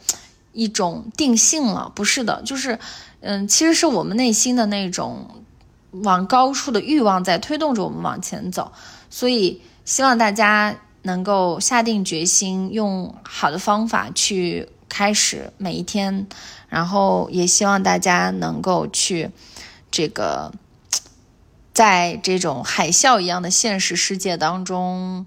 [0.53, 1.91] 一种定性了。
[1.95, 2.79] 不是的，就是。
[3.27, 5.43] 嗯，其实是我们内心的那种
[5.91, 8.71] 往高处的欲望在推动着我们往前走，
[9.09, 16.27] 所以希望大家能够下定决心，用好的方法去开始每一天，
[16.69, 19.31] 然后也希望大家能够去
[19.91, 20.53] 这个
[21.73, 25.25] 在这种海啸一样的现实世界当中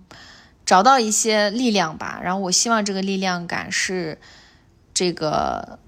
[0.64, 2.20] 找到一些力量吧。
[2.24, 4.20] 然后我希望这个力量感是
[4.94, 5.80] 这个。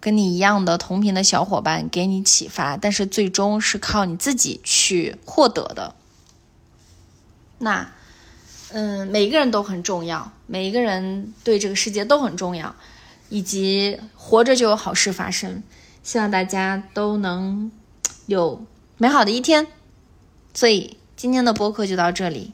[0.00, 5.94] 跟你一样的同频的小伙伴给你启发，但是最终是靠你自己去获得的。
[7.58, 7.92] 那，
[8.72, 12.74] 嗯，每一个人都很重要，每一个人对这个世界都很重要，
[13.28, 15.62] 以及活着就有好事发生。
[16.02, 17.70] 希望大家都能
[18.24, 18.64] 有
[18.96, 19.66] 美好的一天。
[20.54, 22.52] 所以今天的播客就到这里，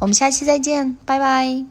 [0.00, 1.70] 我们下期再见，拜拜。